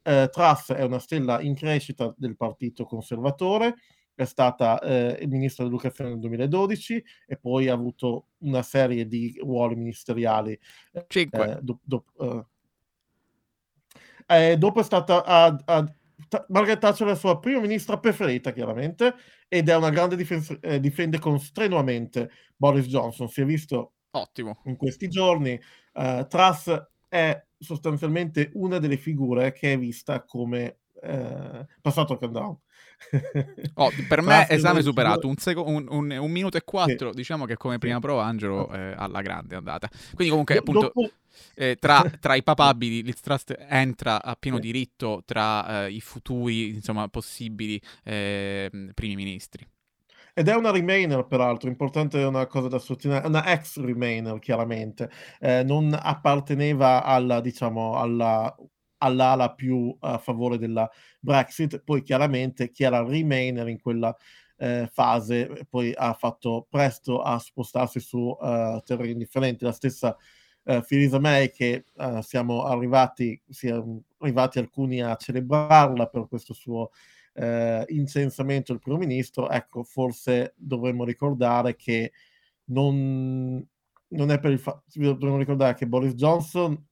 Eh, 0.03 0.29
Truss 0.31 0.73
è 0.73 0.83
una 0.83 0.99
stella 0.99 1.41
in 1.41 1.55
crescita 1.55 2.15
del 2.17 2.37
Partito 2.37 2.85
Conservatore, 2.85 3.77
è 4.17 4.25
stata 4.25 4.81
eh, 4.81 5.25
ministra 5.27 5.63
dell'educazione 5.63 6.11
nel 6.11 6.19
2012 6.21 7.05
e 7.27 7.37
poi 7.37 7.69
ha 7.69 7.75
avuto 7.75 8.29
una 8.39 8.63
serie 8.63 9.07
di 9.07 9.39
ruoli 9.41 9.77
ministeriali 9.77 10.59
5. 11.07 11.45
eh, 11.53 11.59
do- 11.61 11.81
do- 11.85 12.05
eh. 12.19 12.45
Eh, 14.29 14.57
dopo 14.57 14.81
è 14.81 14.83
stata 14.83 15.25
a, 15.25 15.57
a- 15.67 15.95
Margaret 16.49 16.81
Thatcher 16.81 17.07
è 17.07 17.11
la 17.11 17.17
sua 17.17 17.39
prima 17.39 17.61
ministra 17.61 17.99
preferita, 17.99 18.53
chiaramente, 18.53 19.15
ed 19.49 19.69
è 19.69 19.77
una 19.77 19.91
grande 19.91 20.17
difens- 20.17 20.59
eh, 20.61 20.81
difende 20.81 21.19
con 21.19 21.39
strenuamente 21.39 22.31
Boris 22.57 22.87
Johnson. 22.87 23.29
Si 23.29 23.43
è 23.43 23.45
visto 23.45 23.93
Ottimo. 24.13 24.61
in 24.65 24.77
questi 24.77 25.09
giorni. 25.09 25.61
eh, 25.93 26.27
Truss 26.29 26.75
è 27.09 27.45
sostanzialmente 27.59 28.51
una 28.55 28.79
delle 28.79 28.97
figure 28.97 29.53
che 29.53 29.75
è 29.75 29.79
vista 29.79 30.25
come 30.25 30.79
eh, 31.03 31.67
passato 31.81 32.15
il 32.15 32.19
countdown. 32.19 32.59
Oh, 33.75 33.91
per 34.09 34.23
me 34.23 34.49
esame 34.49 34.83
superato, 34.83 35.29
un, 35.29 35.37
seco- 35.37 35.67
un, 35.67 35.87
un, 35.89 36.11
un, 36.11 36.31
minuto 36.31 36.57
e 36.57 36.63
quattro, 36.65 37.11
sì. 37.11 37.17
diciamo 37.17 37.45
che 37.45 37.57
come 37.57 37.79
prima 37.79 38.01
prova 38.01 38.25
Angelo 38.25 38.71
eh, 38.73 38.95
alla 38.97 39.21
grande 39.21 39.55
è 39.55 39.59
andata. 39.59 39.89
Quindi 40.15 40.29
comunque 40.29 40.57
appunto 40.57 40.93
dopo... 40.95 41.11
eh, 41.55 41.77
tra, 41.79 42.03
tra, 42.21 42.35
i 42.35 42.43
papabili 42.43 43.03
Liz 43.03 43.21
Trust 43.21 43.55
entra 43.69 44.23
a 44.23 44.37
pieno 44.39 44.57
sì. 44.57 44.63
diritto 44.63 45.23
tra 45.25 45.87
eh, 45.87 45.93
i 45.93 46.01
futuri, 46.01 46.71
insomma, 46.71 47.09
possibili 47.09 47.81
eh, 48.03 48.71
primi 48.95 49.15
ministri. 49.15 49.67
Ed 50.39 50.49
è 50.49 50.55
una 50.55 50.71
Remainer, 50.71 51.25
peraltro, 51.25 51.71
importante 51.71 52.21
è 52.21 52.27
una 52.27 52.47
cosa 52.47 52.69
da 52.69 52.79
sottolineare, 52.79 53.27
una 53.27 53.51
ex 53.51 53.81
Remainer, 53.81 54.39
chiaramente. 54.39 55.11
Eh, 55.41 55.63
non 55.63 55.99
apparteneva 55.99 57.03
alla, 57.03 57.41
diciamo, 57.41 57.97
alla, 57.97 58.55
all'ala 58.99 59.55
più 59.55 59.95
a 60.01 60.19
favore 60.19 60.59
della 60.59 60.91
Brexit, 61.21 61.81
poi 61.81 62.03
chiaramente 62.03 62.71
chi 62.71 62.85
era 62.85 63.03
Remainer 63.05 63.69
in 63.69 63.81
quella 63.81 64.17
eh, 64.59 64.89
fase 64.91 65.67
poi 65.69 65.93
ha 65.95 66.15
fatto 66.15 66.67
presto 66.69 67.21
a 67.21 67.39
spostarsi 67.39 68.01
su 68.01 68.19
uh, 68.19 68.81
terreni 68.85 69.17
differenti. 69.17 69.65
La 69.65 69.73
stessa 69.73 70.17
uh, 70.65 70.81
Theresa 70.81 71.19
May 71.19 71.51
che 71.51 71.85
uh, 71.95 72.21
siamo 72.23 72.65
arrivati, 72.65 73.41
siamo 73.49 74.05
arrivati 74.19 74.59
alcuni 74.59 75.03
a 75.03 75.15
celebrarla 75.17 76.07
per 76.07 76.27
questo 76.29 76.55
suo 76.55 76.91
eh, 77.37 77.85
incensamento 77.89 78.73
del 78.73 78.81
primo 78.81 78.97
ministro, 78.99 79.49
ecco, 79.51 79.85
forse 79.85 80.55
dovremmo 80.57 81.05
ricordare 81.05 81.77
che 81.77 82.13
non, 82.67 83.65
non 84.09 84.31
è 84.31 84.41
per 84.41 84.51
il 84.51 84.59
fatto, 84.59 84.83
dovremmo 84.95 85.37
ricordare 85.37 85.75
che 85.75 85.87
Boris 85.87 86.15
Johnson 86.15 86.83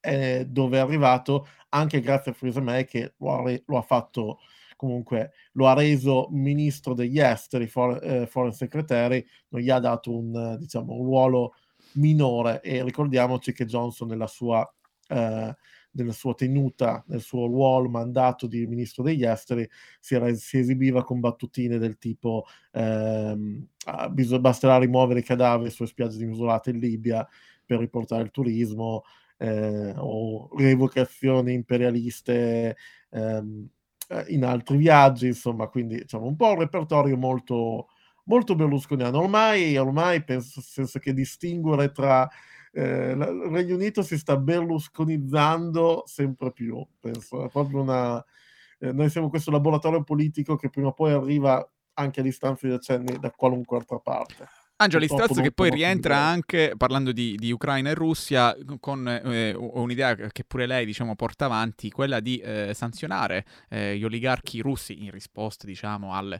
è 0.00 0.44
dove 0.46 0.78
è 0.78 0.80
arrivato 0.80 1.48
anche 1.70 2.00
grazie 2.00 2.32
a 2.32 2.34
Theresa 2.34 2.60
May 2.60 2.84
che 2.84 3.14
lo 3.18 3.32
ha, 3.32 3.42
re, 3.42 3.62
lo 3.66 3.78
ha, 3.78 3.82
fatto 3.82 4.38
comunque 4.76 5.32
lo 5.52 5.66
ha 5.66 5.74
reso 5.74 6.28
ministro 6.30 6.94
degli 6.94 7.18
esteri, 7.18 7.66
for, 7.66 7.98
eh, 8.02 8.26
foreign 8.26 8.52
secretary, 8.52 9.24
non 9.48 9.60
gli 9.60 9.70
ha 9.70 9.78
dato 9.78 10.16
un, 10.16 10.56
diciamo, 10.58 10.94
un 10.94 11.04
ruolo 11.04 11.54
minore. 11.94 12.60
E 12.62 12.82
ricordiamoci 12.82 13.52
che 13.52 13.66
Johnson 13.66 14.08
nella 14.08 14.26
sua 14.26 14.66
eh, 15.08 15.54
della 15.90 16.12
sua 16.12 16.34
tenuta, 16.34 17.02
nel 17.08 17.20
suo 17.20 17.46
ruolo, 17.46 17.88
mandato 17.88 18.46
di 18.46 18.66
ministro 18.66 19.02
degli 19.02 19.24
esteri, 19.24 19.68
si, 19.98 20.14
era, 20.14 20.32
si 20.34 20.58
esibiva 20.58 21.02
con 21.02 21.18
battutine 21.18 21.78
del 21.78 21.98
tipo 21.98 22.46
ehm, 22.72 23.66
ah, 23.86 24.08
basterà 24.08 24.78
rimuovere 24.78 25.20
i 25.20 25.24
cadaveri 25.24 25.70
sulle 25.70 25.88
spiagge 25.88 26.24
isolate 26.24 26.70
in 26.70 26.78
Libia 26.78 27.26
per 27.64 27.78
riportare 27.80 28.22
il 28.22 28.30
turismo 28.30 29.02
eh, 29.38 29.94
o 29.96 30.50
rievocazioni 30.56 31.52
imperialiste 31.54 32.76
ehm, 33.10 33.68
eh, 34.08 34.24
in 34.28 34.44
altri 34.44 34.76
viaggi, 34.76 35.28
insomma, 35.28 35.68
quindi 35.68 35.96
diciamo 35.98 36.26
un 36.26 36.36
po' 36.36 36.50
un 36.52 36.58
repertorio 36.58 37.16
molto, 37.16 37.88
molto 38.24 38.54
berlusconiano. 38.54 39.18
Ormai, 39.18 39.76
ormai 39.76 40.22
penso, 40.24 40.62
penso 40.74 40.98
che 40.98 41.12
distinguere 41.12 41.92
tra 41.92 42.28
eh, 42.72 43.10
il 43.12 43.48
Regno 43.50 43.74
Unito 43.74 44.02
si 44.02 44.18
sta 44.18 44.36
berlusconizzando 44.36 46.04
sempre 46.06 46.52
più, 46.52 46.84
penso, 47.00 47.44
è 47.44 47.48
proprio 47.48 47.82
una... 47.82 48.24
Eh, 48.80 48.92
noi 48.92 49.10
siamo 49.10 49.28
questo 49.28 49.50
laboratorio 49.50 50.04
politico 50.04 50.56
che 50.56 50.70
prima 50.70 50.88
o 50.88 50.92
poi 50.92 51.12
arriva 51.12 51.68
anche 51.94 52.20
a 52.20 52.22
distanza 52.22 52.66
di 52.66 52.72
decenni 52.72 53.18
da 53.18 53.30
qualunque 53.32 53.76
altra 53.76 53.98
parte. 53.98 54.46
Angelo 54.80 55.04
Strazzo 55.06 55.40
che 55.40 55.50
poi 55.50 55.70
rientra 55.70 56.18
anche, 56.18 56.74
parlando 56.76 57.10
di, 57.10 57.34
di, 57.34 57.50
Ucraina 57.50 57.90
e 57.90 57.94
Russia, 57.94 58.56
con 58.78 59.08
eh, 59.08 59.52
un'idea 59.52 60.14
che 60.14 60.44
pure 60.44 60.66
lei 60.66 60.86
diciamo, 60.86 61.16
porta 61.16 61.46
avanti, 61.46 61.90
quella 61.90 62.20
di 62.20 62.38
eh, 62.38 62.72
sanzionare 62.74 63.44
eh, 63.68 63.96
gli 63.96 64.04
oligarchi 64.04 64.60
russi 64.60 65.02
in 65.02 65.10
risposta 65.10 65.66
diciamo, 65.66 66.14
al 66.14 66.38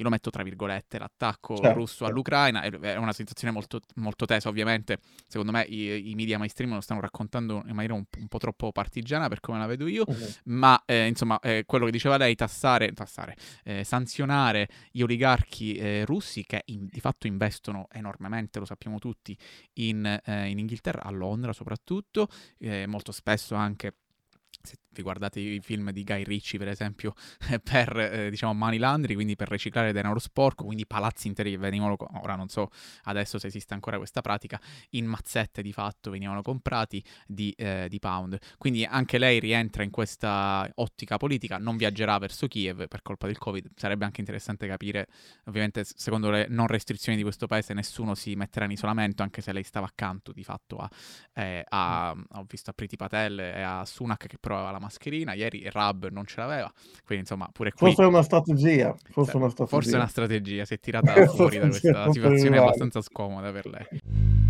io 0.00 0.04
lo 0.04 0.10
metto 0.10 0.30
tra 0.30 0.42
virgolette, 0.42 0.98
l'attacco 0.98 1.56
certo. 1.56 1.78
russo 1.78 1.96
certo. 1.98 2.06
all'Ucraina, 2.06 2.62
è 2.62 2.96
una 2.96 3.12
situazione 3.12 3.52
molto, 3.52 3.80
molto 3.96 4.24
tesa, 4.24 4.48
ovviamente, 4.48 4.98
secondo 5.26 5.52
me 5.52 5.62
i, 5.62 6.10
i, 6.10 6.14
media 6.14 6.38
mainstream 6.38 6.72
lo 6.72 6.80
stanno 6.80 7.00
raccontando 7.00 7.62
in 7.66 7.74
maniera 7.74 7.92
un, 7.92 8.04
un, 8.18 8.28
po' 8.28 8.38
troppo 8.38 8.72
partigiana 8.72 9.28
per 9.28 9.40
come 9.40 9.58
la 9.58 9.66
vedo 9.66 9.86
io, 9.86 10.04
uh-huh. 10.06 10.28
ma 10.44 10.82
eh, 10.86 11.06
insomma 11.06 11.38
eh, 11.40 11.64
quello 11.66 11.84
che 11.84 11.90
diceva 11.90 12.16
lei, 12.16 12.34
tassare, 12.34 12.92
tassare 12.92 13.36
eh, 13.64 13.84
sanzionare 13.84 14.68
gli 14.90 15.02
oligarchi 15.02 15.74
eh, 15.74 16.04
russi 16.06 16.44
che 16.44 16.62
in, 16.66 16.86
di 16.90 17.00
fatto 17.00 17.26
investono 17.26 17.86
enormemente, 17.92 18.58
lo 18.58 18.64
sappiamo 18.64 18.98
tutti, 18.98 19.36
in, 19.74 20.20
eh, 20.24 20.48
in 20.48 20.58
Inghilterra, 20.58 21.02
a 21.02 21.10
Londra 21.10 21.52
soprattutto, 21.52 22.28
eh, 22.58 22.86
molto 22.86 23.12
spesso 23.12 23.54
anche 23.54 23.94
se 24.62 24.76
vi 24.92 25.02
guardate 25.02 25.40
i 25.40 25.60
film 25.60 25.90
di 25.90 26.04
Guy 26.04 26.24
Ritchie, 26.24 26.58
per 26.58 26.68
esempio, 26.68 27.14
per 27.62 27.96
eh, 27.96 28.30
diciamo 28.30 28.52
money 28.52 28.78
laundry, 28.78 29.14
quindi 29.14 29.36
per 29.36 29.48
riciclare 29.48 29.92
denaro 29.92 30.18
sporco, 30.18 30.64
quindi 30.64 30.86
palazzi 30.86 31.28
interi 31.28 31.52
che 31.52 31.58
venivano, 31.58 31.96
ora 32.22 32.34
non 32.34 32.48
so 32.48 32.70
adesso 33.04 33.38
se 33.38 33.46
esiste 33.46 33.74
ancora 33.74 33.96
questa 33.96 34.20
pratica, 34.20 34.60
in 34.90 35.06
mazzette 35.06 35.62
di 35.62 35.72
fatto 35.72 36.10
venivano 36.10 36.42
comprati 36.42 37.02
di, 37.26 37.52
eh, 37.56 37.86
di 37.88 37.98
pound. 37.98 38.38
Quindi 38.58 38.84
anche 38.84 39.18
lei 39.18 39.38
rientra 39.38 39.82
in 39.82 39.90
questa 39.90 40.68
ottica 40.76 41.16
politica, 41.16 41.58
non 41.58 41.76
viaggerà 41.76 42.18
verso 42.18 42.46
Kiev 42.48 42.88
per 42.88 43.02
colpa 43.02 43.26
del 43.26 43.38
Covid. 43.38 43.70
Sarebbe 43.74 44.04
anche 44.04 44.20
interessante 44.20 44.66
capire, 44.66 45.06
ovviamente, 45.44 45.84
secondo 45.84 46.30
le 46.30 46.46
non 46.48 46.66
restrizioni 46.66 47.16
di 47.16 47.22
questo 47.22 47.46
paese, 47.46 47.74
nessuno 47.74 48.14
si 48.14 48.34
metterà 48.34 48.64
in 48.64 48.72
isolamento, 48.72 49.22
anche 49.22 49.40
se 49.40 49.52
lei 49.52 49.62
stava 49.62 49.86
accanto 49.86 50.32
di 50.32 50.44
fatto 50.44 50.78
a, 50.78 50.90
eh, 51.34 51.64
a 51.68 52.10
ho 52.32 52.44
visto 52.48 52.70
a 52.70 52.72
Priti 52.72 52.96
Patel 52.96 53.38
e 53.38 53.60
a 53.60 53.84
Sunak 53.84 54.26
che 54.26 54.38
provava 54.50 54.72
la 54.72 54.80
mascherina, 54.80 55.34
ieri 55.34 55.68
Rab 55.70 56.08
non 56.10 56.26
ce 56.26 56.40
l'aveva, 56.40 56.72
quindi 57.04 57.22
insomma 57.22 57.48
pure 57.52 57.70
qui... 57.70 57.86
Forse 57.86 58.02
è 58.02 58.06
una 58.06 58.22
strategia, 58.22 58.94
forse, 59.10 59.36
una 59.36 59.48
strategia. 59.48 59.76
Forse 59.76 59.92
è 59.92 59.94
una 59.94 60.08
strategia, 60.08 60.64
si 60.64 60.74
è 60.74 60.80
tirata 60.80 61.14
fuori 61.30 61.58
da 61.58 61.68
questa 61.68 62.10
situazione 62.10 62.58
abbastanza 62.58 63.00
scomoda 63.00 63.52
per 63.52 63.66
lei. 63.66 64.49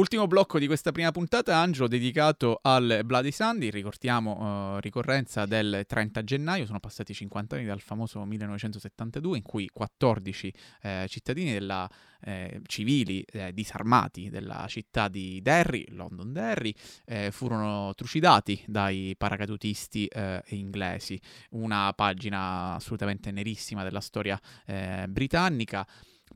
Ultimo 0.00 0.26
blocco 0.26 0.58
di 0.58 0.66
questa 0.66 0.92
prima 0.92 1.12
puntata, 1.12 1.58
Angelo, 1.58 1.86
dedicato 1.86 2.58
al 2.62 3.02
Bloody 3.04 3.30
Sunday, 3.30 3.68
ricordiamo 3.68 4.76
uh, 4.76 4.80
ricorrenza 4.80 5.44
del 5.44 5.84
30 5.86 6.24
gennaio, 6.24 6.64
sono 6.64 6.80
passati 6.80 7.12
50 7.12 7.56
anni 7.56 7.66
dal 7.66 7.82
famoso 7.82 8.24
1972 8.24 9.36
in 9.36 9.42
cui 9.42 9.68
14 9.70 10.54
eh, 10.80 11.06
cittadini 11.06 11.52
della, 11.52 11.86
eh, 12.22 12.60
civili 12.66 13.22
eh, 13.22 13.52
disarmati 13.52 14.30
della 14.30 14.64
città 14.68 15.08
di 15.08 15.40
Derry, 15.42 15.84
London 15.90 16.32
Derry, 16.32 16.74
eh, 17.04 17.30
furono 17.30 17.92
trucidati 17.94 18.62
dai 18.66 19.14
paracadutisti 19.18 20.06
eh, 20.06 20.42
inglesi, 20.48 21.20
una 21.50 21.92
pagina 21.94 22.74
assolutamente 22.74 23.30
nerissima 23.30 23.82
della 23.82 24.00
storia 24.00 24.40
britannica 25.08 25.86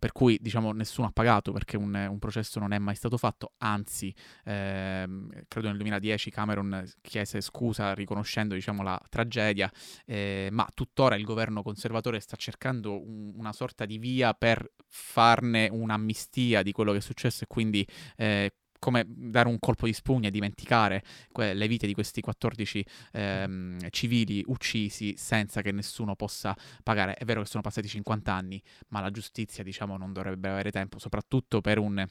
per 0.04 0.12
cui 0.12 0.36
diciamo 0.38 0.70
nessuno 0.72 1.06
ha 1.06 1.10
pagato 1.10 1.50
perché 1.50 1.78
un, 1.78 1.94
un 1.94 2.18
processo 2.18 2.60
non 2.60 2.74
è 2.74 2.78
mai 2.78 2.94
stato 2.94 3.16
fatto, 3.16 3.52
anzi 3.60 4.14
ehm, 4.44 5.30
credo 5.48 5.68
nel 5.68 5.78
2010 5.78 6.30
Cameron 6.30 6.84
chiese 7.00 7.40
scusa 7.40 7.94
riconoscendo 7.94 8.52
diciamo, 8.52 8.82
la 8.82 9.00
tragedia, 9.08 9.72
eh, 10.04 10.50
ma 10.52 10.68
tuttora 10.74 11.16
il 11.16 11.24
governo 11.24 11.62
conservatore 11.62 12.20
sta 12.20 12.36
cercando 12.36 13.02
un, 13.02 13.32
una 13.34 13.54
sorta 13.54 13.86
di 13.86 13.96
via 13.96 14.34
per 14.34 14.72
farne 14.86 15.70
un'amnistia 15.72 16.62
di 16.62 16.72
quello 16.72 16.92
che 16.92 16.98
è 16.98 17.00
successo 17.00 17.44
e 17.44 17.46
quindi 17.46 17.88
eh, 18.18 18.52
come 18.84 19.06
dare 19.08 19.48
un 19.48 19.58
colpo 19.58 19.86
di 19.86 19.94
spugna 19.94 20.28
e 20.28 20.30
dimenticare 20.30 21.02
que- 21.32 21.54
le 21.54 21.66
vite 21.68 21.86
di 21.86 21.94
questi 21.94 22.20
14 22.20 22.84
ehm, 23.12 23.88
civili 23.88 24.44
uccisi 24.48 25.14
senza 25.16 25.62
che 25.62 25.72
nessuno 25.72 26.14
possa 26.14 26.54
pagare. 26.82 27.14
È 27.14 27.24
vero 27.24 27.40
che 27.40 27.46
sono 27.46 27.62
passati 27.62 27.88
50 27.88 28.30
anni, 28.30 28.62
ma 28.88 29.00
la 29.00 29.10
giustizia, 29.10 29.64
diciamo, 29.64 29.96
non 29.96 30.12
dovrebbe 30.12 30.50
avere 30.50 30.70
tempo, 30.70 30.98
soprattutto 30.98 31.62
per 31.62 31.78
un, 31.78 32.06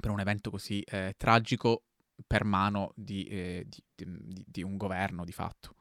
per 0.00 0.10
un 0.10 0.20
evento 0.20 0.50
così 0.50 0.80
eh, 0.80 1.12
tragico 1.14 1.82
per 2.26 2.44
mano 2.44 2.92
di, 2.94 3.24
eh, 3.24 3.66
di, 3.68 3.82
di, 3.94 4.44
di 4.46 4.62
un 4.62 4.78
governo, 4.78 5.26
di 5.26 5.32
fatto. 5.32 5.74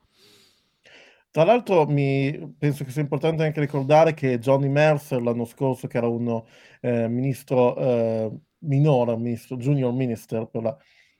Tra 1.31 1.45
l'altro 1.45 1.85
mi 1.85 2.53
penso 2.57 2.83
che 2.83 2.91
sia 2.91 3.01
importante 3.01 3.43
anche 3.45 3.61
ricordare 3.61 4.13
che 4.13 4.39
Johnny 4.39 4.67
Mercer 4.67 5.21
l'anno 5.21 5.45
scorso, 5.45 5.87
che 5.87 5.97
era 5.97 6.07
un 6.07 6.43
eh, 6.81 7.07
ministro 7.07 7.77
eh, 7.77 8.39
minore, 8.59 9.15
ministro, 9.17 9.57
junior 9.57 9.93
minister 9.93 10.47
per 10.47 10.61
la 10.61 10.77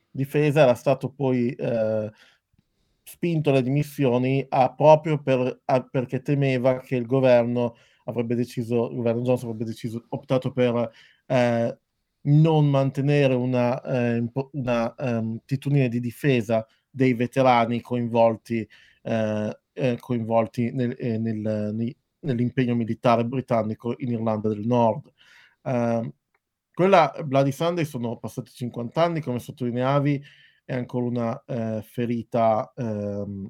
difesa, 0.10 0.62
era 0.62 0.74
stato 0.76 1.10
poi 1.10 1.52
eh, 1.52 2.12
spinto 3.04 3.50
alle 3.50 3.62
dimissioni 3.62 4.46
a, 4.50 4.74
proprio 4.74 5.22
per, 5.22 5.62
a, 5.66 5.84
perché 5.84 6.22
temeva 6.22 6.80
che 6.80 6.96
il 6.96 7.06
governo 7.06 7.76
avrebbe 8.06 8.36
deciso, 8.36 8.90
il 8.90 8.96
governo 8.96 9.22
Johnson 9.22 9.50
avrebbe 9.50 9.66
deciso, 9.66 10.06
optato 10.10 10.52
per 10.52 10.92
eh, 11.26 11.78
non 12.22 12.70
mantenere 12.70 13.34
una, 13.34 13.82
eh, 13.82 14.26
una 14.52 14.96
um, 14.98 15.40
titolina 15.46 15.88
di 15.88 16.00
difesa 16.00 16.66
dei 16.90 17.14
veterani 17.14 17.80
coinvolti 17.82 18.68
eh, 19.04 19.60
eh, 19.78 19.98
coinvolti 20.00 20.72
nel, 20.72 20.96
eh, 20.98 21.18
nel, 21.18 21.96
nell'impegno 22.20 22.76
militare 22.76 23.24
britannico 23.26 23.94
in 23.98 24.12
Irlanda 24.12 24.50
del 24.50 24.66
Nord. 24.66 25.12
Uh, 25.62 26.12
quella 26.78 27.12
Bloody 27.26 27.52
Sunday 27.52 27.86
sono 27.86 28.18
passati 28.20 28.52
50 28.52 29.02
anni, 29.02 29.20
come 29.20 29.40
sottolineavi, 29.40 30.24
è 30.64 30.76
ancora 30.76 31.06
una 31.08 31.44
eh, 31.48 31.82
ferita 31.82 32.72
ehm, 32.76 33.50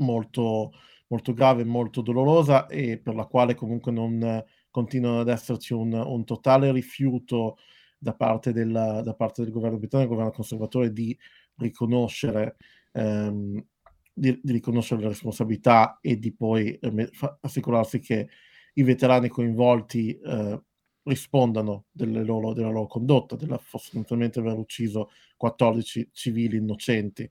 molto, 0.00 0.72
molto 1.06 1.32
grave, 1.32 1.62
molto 1.62 2.02
dolorosa 2.02 2.66
e 2.66 2.98
per 2.98 3.14
la 3.14 3.26
quale 3.26 3.54
comunque 3.54 3.92
non 3.92 4.44
continuano 4.68 5.20
ad 5.20 5.28
esserci 5.28 5.74
un, 5.74 5.92
un 5.92 6.24
totale 6.24 6.72
rifiuto 6.72 7.58
da 7.98 8.14
parte, 8.14 8.52
della, 8.52 9.00
da 9.02 9.14
parte, 9.14 9.44
del 9.44 9.52
governo 9.52 9.78
britannico, 9.78 10.08
del 10.08 10.18
governo 10.18 10.36
conservatore, 10.36 10.92
di 10.92 11.16
riconoscere, 11.58 12.56
ehm, 12.94 13.64
di, 14.12 14.40
di 14.42 14.52
riconoscere 14.52 15.02
le 15.02 15.06
responsabilità 15.06 16.00
e 16.00 16.18
di 16.18 16.34
poi 16.34 16.76
eh, 16.80 17.10
assicurarsi 17.42 18.00
che 18.00 18.28
i 18.72 18.82
veterani 18.82 19.28
coinvolti 19.28 20.18
eh, 20.18 20.60
rispondano 21.04 21.86
loro, 21.92 22.52
della 22.52 22.70
loro 22.70 22.86
condotta, 22.86 23.36
della 23.36 23.60
sostanzialmente 23.64 24.40
aver 24.40 24.56
ucciso 24.56 25.10
14 25.36 26.10
civili 26.12 26.56
innocenti 26.56 27.30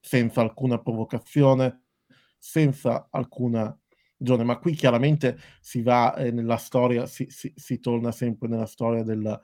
senza 0.00 0.40
alcuna 0.40 0.78
provocazione, 0.80 1.82
senza 2.38 3.08
alcuna 3.10 3.76
ragione. 4.16 4.44
Ma 4.44 4.58
qui 4.58 4.74
chiaramente 4.74 5.38
si 5.60 5.82
va 5.82 6.14
eh, 6.16 6.30
nella 6.30 6.56
storia, 6.56 7.06
si, 7.06 7.26
si, 7.28 7.52
si, 7.54 7.78
torna 7.80 8.12
sempre 8.12 8.48
nella 8.48 8.66
storia 8.66 9.02
del... 9.02 9.40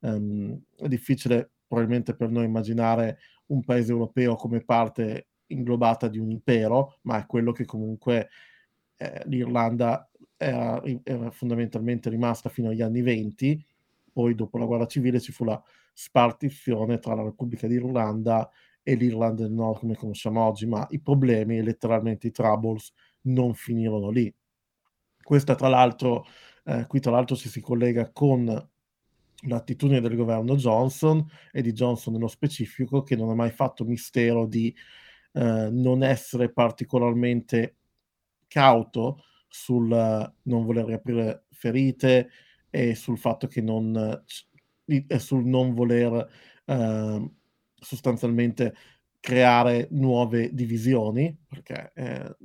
Um, 0.00 0.58
è 0.76 0.88
difficile 0.88 1.50
probabilmente 1.66 2.16
per 2.16 2.30
noi 2.30 2.46
immaginare 2.46 3.18
un 3.46 3.62
paese 3.62 3.92
europeo 3.92 4.34
come 4.34 4.64
parte 4.64 5.28
inglobata 5.48 6.08
di 6.08 6.18
un 6.18 6.30
impero, 6.30 6.98
ma 7.02 7.18
è 7.18 7.26
quello 7.26 7.52
che 7.52 7.64
comunque 7.64 8.30
eh, 8.96 9.22
l'Irlanda 9.26 10.09
era, 10.40 10.82
era, 11.02 11.30
fondamentalmente 11.30 12.08
rimasta 12.08 12.48
fino 12.48 12.70
agli 12.70 12.80
anni 12.80 13.02
20, 13.02 13.62
poi 14.10 14.34
dopo 14.34 14.56
la 14.56 14.64
guerra 14.64 14.86
civile 14.86 15.20
ci 15.20 15.32
fu 15.32 15.44
la 15.44 15.62
spartizione 15.92 16.98
tra 16.98 17.14
la 17.14 17.22
Repubblica 17.22 17.66
d'Irlanda 17.66 18.50
e 18.82 18.94
l'Irlanda 18.94 19.42
del 19.42 19.52
Nord 19.52 19.80
come 19.80 19.96
conosciamo 19.96 20.40
oggi, 20.42 20.64
ma 20.64 20.86
i 20.90 21.00
problemi, 21.00 21.62
letteralmente 21.62 22.28
i 22.28 22.30
troubles, 22.30 22.90
non 23.22 23.52
finirono 23.52 24.08
lì. 24.08 24.32
Questa 25.22 25.54
tra 25.54 25.68
l'altro, 25.68 26.24
eh, 26.64 26.86
qui 26.88 27.00
tra 27.00 27.10
l'altro 27.10 27.36
ci 27.36 27.50
si 27.50 27.60
collega 27.60 28.10
con 28.10 28.68
l'attitudine 29.44 30.00
del 30.00 30.16
governo 30.16 30.56
Johnson 30.56 31.22
e 31.52 31.60
di 31.60 31.72
Johnson 31.72 32.14
nello 32.14 32.28
specifico, 32.28 33.02
che 33.02 33.14
non 33.14 33.28
ha 33.28 33.34
mai 33.34 33.50
fatto 33.50 33.84
mistero 33.84 34.46
di 34.46 34.74
eh, 35.32 35.68
non 35.70 36.02
essere 36.02 36.50
particolarmente 36.50 37.76
cauto 38.48 39.22
sul 39.50 39.88
non 40.42 40.64
voler 40.64 40.86
riaprire 40.86 41.44
ferite 41.50 42.30
e 42.70 42.94
sul 42.94 43.18
fatto 43.18 43.48
che 43.48 43.60
non 43.60 44.24
sul 45.18 45.44
non 45.44 45.74
voler 45.74 46.28
eh, 46.64 47.30
sostanzialmente 47.74 48.74
creare 49.20 49.88
nuove 49.90 50.52
divisioni, 50.52 51.36
perché 51.46 51.92
eh, 51.94 52.36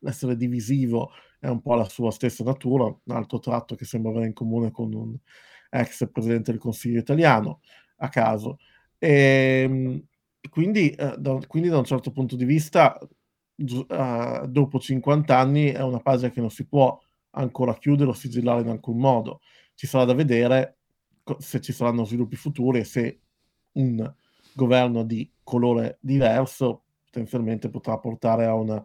l'essere 0.00 0.36
divisivo 0.36 1.10
è 1.40 1.48
un 1.48 1.60
po' 1.60 1.74
la 1.74 1.88
sua 1.88 2.10
stessa 2.10 2.44
natura, 2.44 2.84
un 2.84 3.14
altro 3.14 3.38
tratto 3.38 3.74
che 3.74 3.84
sembra 3.84 4.10
avere 4.10 4.26
in 4.26 4.32
comune 4.32 4.70
con 4.70 4.92
un 4.94 5.16
ex 5.70 6.08
presidente 6.10 6.52
del 6.52 6.60
Consiglio 6.60 7.00
italiano, 7.00 7.60
a 7.98 8.08
caso. 8.08 8.58
E, 8.98 9.62
ehm, 9.64 10.02
quindi, 10.50 10.90
eh, 10.90 11.16
da, 11.18 11.38
quindi, 11.46 11.68
da, 11.68 11.78
un 11.78 11.84
certo 11.84 12.12
punto 12.12 12.36
di 12.36 12.44
vista, 12.44 12.98
uh, 13.58 14.46
dopo 14.46 14.78
50 14.78 15.36
anni 15.36 15.66
è 15.66 15.82
una 15.82 16.00
pagina 16.00 16.30
che 16.30 16.40
non 16.40 16.50
si 16.50 16.66
può 16.66 16.98
ancora 17.32 17.76
chiudere 17.76 18.10
o 18.10 18.14
sigillare 18.14 18.62
in 18.62 18.68
alcun 18.68 18.98
modo. 18.98 19.40
Ci 19.74 19.86
sarà 19.86 20.04
da 20.04 20.14
vedere 20.14 20.78
se 21.38 21.60
ci 21.60 21.72
saranno 21.72 22.04
sviluppi 22.04 22.36
futuri 22.36 22.80
e 22.80 22.84
se 22.84 23.20
un 23.72 24.14
governo 24.54 25.04
di 25.04 25.30
colore 25.42 25.98
diverso 26.00 26.84
potenzialmente 27.04 27.70
potrà 27.70 27.98
portare 27.98 28.46
a 28.46 28.54
una 28.54 28.82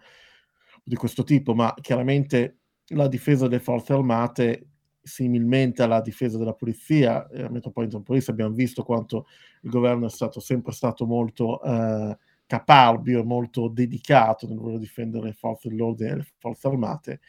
di 0.84 0.96
questo 0.96 1.24
tipo, 1.24 1.54
ma 1.54 1.74
chiaramente 1.80 2.58
la 2.88 3.08
difesa 3.08 3.48
delle 3.48 3.62
forze 3.62 3.94
armate 3.94 4.68
similmente 5.02 5.84
alla 5.84 6.02
difesa 6.02 6.38
della 6.38 6.54
polizia, 6.54 7.28
e 7.30 7.44
a 7.44 7.50
Metropolitan 7.50 8.04
Police 8.04 8.32
abbiamo 8.32 8.54
visto 8.54 8.84
quanto 8.84 9.28
il 9.62 9.70
governo 9.70 10.06
è 10.06 10.10
stato 10.10 10.40
sempre 10.40 10.72
stato 10.72 11.06
molto 11.06 11.62
eh, 11.62 12.18
caparbio 12.46 13.24
molto 13.24 13.68
dedicato 13.68 14.48
nel 14.48 14.58
voler 14.58 14.80
difendere 14.80 15.26
le 15.28 15.34
forze 15.34 15.70
dell'ordine 15.70 16.10
e 16.12 16.16
le 16.18 16.28
forze 16.38 16.68
armate. 16.68 17.20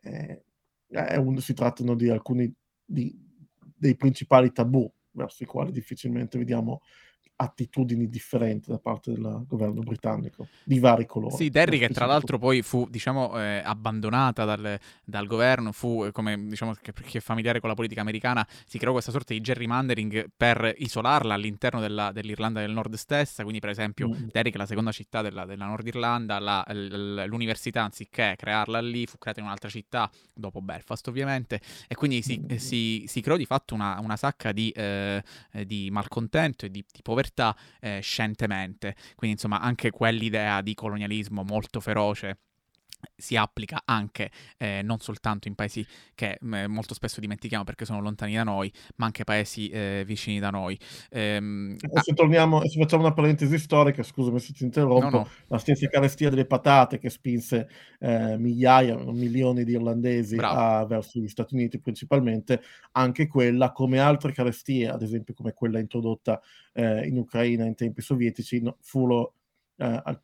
Eh, 0.00 0.42
un, 1.18 1.38
si 1.38 1.54
trattano 1.54 1.94
di 1.94 2.08
alcuni 2.08 2.52
di, 2.84 3.16
dei 3.76 3.96
principali 3.96 4.52
tabù 4.52 4.90
verso 5.12 5.42
i 5.42 5.46
quali 5.46 5.70
difficilmente 5.70 6.38
vediamo 6.38 6.80
attitudini 7.40 8.08
differenti 8.08 8.70
da 8.70 8.78
parte 8.78 9.12
del 9.12 9.44
governo 9.48 9.80
britannico 9.80 10.48
di 10.62 10.78
vari 10.78 11.06
colori. 11.06 11.34
Sì, 11.34 11.48
Derry 11.48 11.78
che 11.78 11.88
tra 11.88 12.04
l'altro 12.04 12.38
poi 12.38 12.60
fu 12.60 12.86
diciamo 12.90 13.40
eh, 13.40 13.62
abbandonata 13.64 14.44
dal, 14.44 14.78
dal, 15.02 15.26
governo, 15.26 15.72
fu 15.72 16.04
eh, 16.04 16.12
come 16.12 16.38
diciamo 16.46 16.74
che 16.80 16.92
chi 16.92 17.16
è 17.16 17.20
familiare 17.20 17.58
con 17.60 17.70
la 17.70 17.74
politica 17.74 18.02
americana 18.02 18.46
si 18.66 18.76
creò 18.76 18.92
questa 18.92 19.10
sorta 19.10 19.32
di 19.32 19.40
gerrymandering 19.40 20.28
per 20.36 20.74
isolarla 20.76 21.32
all'interno 21.32 21.80
della, 21.80 22.12
dell'Irlanda 22.12 22.60
del 22.60 22.72
Nord 22.72 22.94
stessa, 22.94 23.42
quindi 23.42 23.60
per 23.60 23.70
esempio 23.70 24.08
mm. 24.08 24.28
Derry 24.30 24.50
che 24.50 24.56
è 24.56 24.58
la 24.58 24.66
seconda 24.66 24.92
città 24.92 25.22
della, 25.22 25.46
della 25.46 25.64
Nord 25.64 25.86
Irlanda, 25.86 26.38
la, 26.38 26.64
l'università 26.70 27.84
anziché 27.84 28.34
crearla 28.36 28.80
lì 28.80 29.06
fu 29.06 29.16
creata 29.16 29.40
in 29.40 29.46
un'altra 29.46 29.70
città 29.70 30.10
dopo 30.34 30.60
Belfast 30.60 31.08
ovviamente 31.08 31.60
e 31.88 31.94
quindi 31.94 32.20
si, 32.20 32.38
mm. 32.38 32.56
si, 32.56 33.04
si 33.06 33.20
creò 33.22 33.36
di 33.36 33.46
fatto 33.46 33.74
una, 33.74 33.98
una 34.00 34.16
sacca 34.16 34.52
di, 34.52 34.70
eh, 34.72 35.22
di 35.64 35.88
malcontento 35.90 36.66
e 36.66 36.70
di, 36.70 36.84
di 36.92 37.00
povertà 37.02 37.28
libertà 37.30 37.56
eh, 37.80 38.00
scientemente. 38.02 38.94
Quindi 39.14 39.36
insomma 39.36 39.60
anche 39.60 39.90
quell'idea 39.90 40.60
di 40.60 40.74
colonialismo 40.74 41.42
molto 41.42 41.80
feroce 41.80 42.38
si 43.16 43.36
applica 43.36 43.82
anche 43.84 44.30
eh, 44.56 44.80
non 44.82 44.98
soltanto 44.98 45.48
in 45.48 45.54
paesi 45.54 45.86
che 46.14 46.38
eh, 46.40 46.66
molto 46.66 46.94
spesso 46.94 47.20
dimentichiamo 47.20 47.64
perché 47.64 47.84
sono 47.84 48.00
lontani 48.00 48.34
da 48.34 48.44
noi, 48.44 48.72
ma 48.96 49.06
anche 49.06 49.24
paesi 49.24 49.68
eh, 49.68 50.02
vicini 50.06 50.38
da 50.38 50.50
noi. 50.50 50.78
Ehm, 51.10 51.76
ah, 51.92 52.00
se 52.00 52.14
torniamo, 52.14 52.66
se 52.66 52.80
facciamo 52.80 53.04
una 53.04 53.12
parentesi 53.12 53.58
storica, 53.58 54.02
scusami 54.02 54.38
se 54.38 54.52
ti 54.52 54.64
interrompo, 54.64 55.08
no, 55.08 55.18
no. 55.18 55.28
la 55.48 55.58
stessa 55.58 55.88
carestia 55.88 56.30
delle 56.30 56.46
patate 56.46 56.98
che 56.98 57.10
spinse 57.10 57.68
eh, 57.98 58.36
migliaia, 58.38 58.96
milioni 58.96 59.64
di 59.64 59.72
irlandesi 59.72 60.36
a, 60.38 60.84
verso 60.86 61.20
gli 61.20 61.28
Stati 61.28 61.54
Uniti 61.54 61.78
principalmente, 61.78 62.62
anche 62.92 63.26
quella, 63.26 63.72
come 63.72 63.98
altre 63.98 64.32
carestie, 64.32 64.88
ad 64.88 65.02
esempio 65.02 65.34
come 65.34 65.52
quella 65.52 65.78
introdotta 65.78 66.40
eh, 66.72 67.06
in 67.06 67.18
Ucraina 67.18 67.64
in 67.64 67.74
tempi 67.74 68.02
sovietici, 68.02 68.60
no, 68.60 68.76
furono 68.80 69.34
eh, 69.76 70.00
ai 70.04 70.18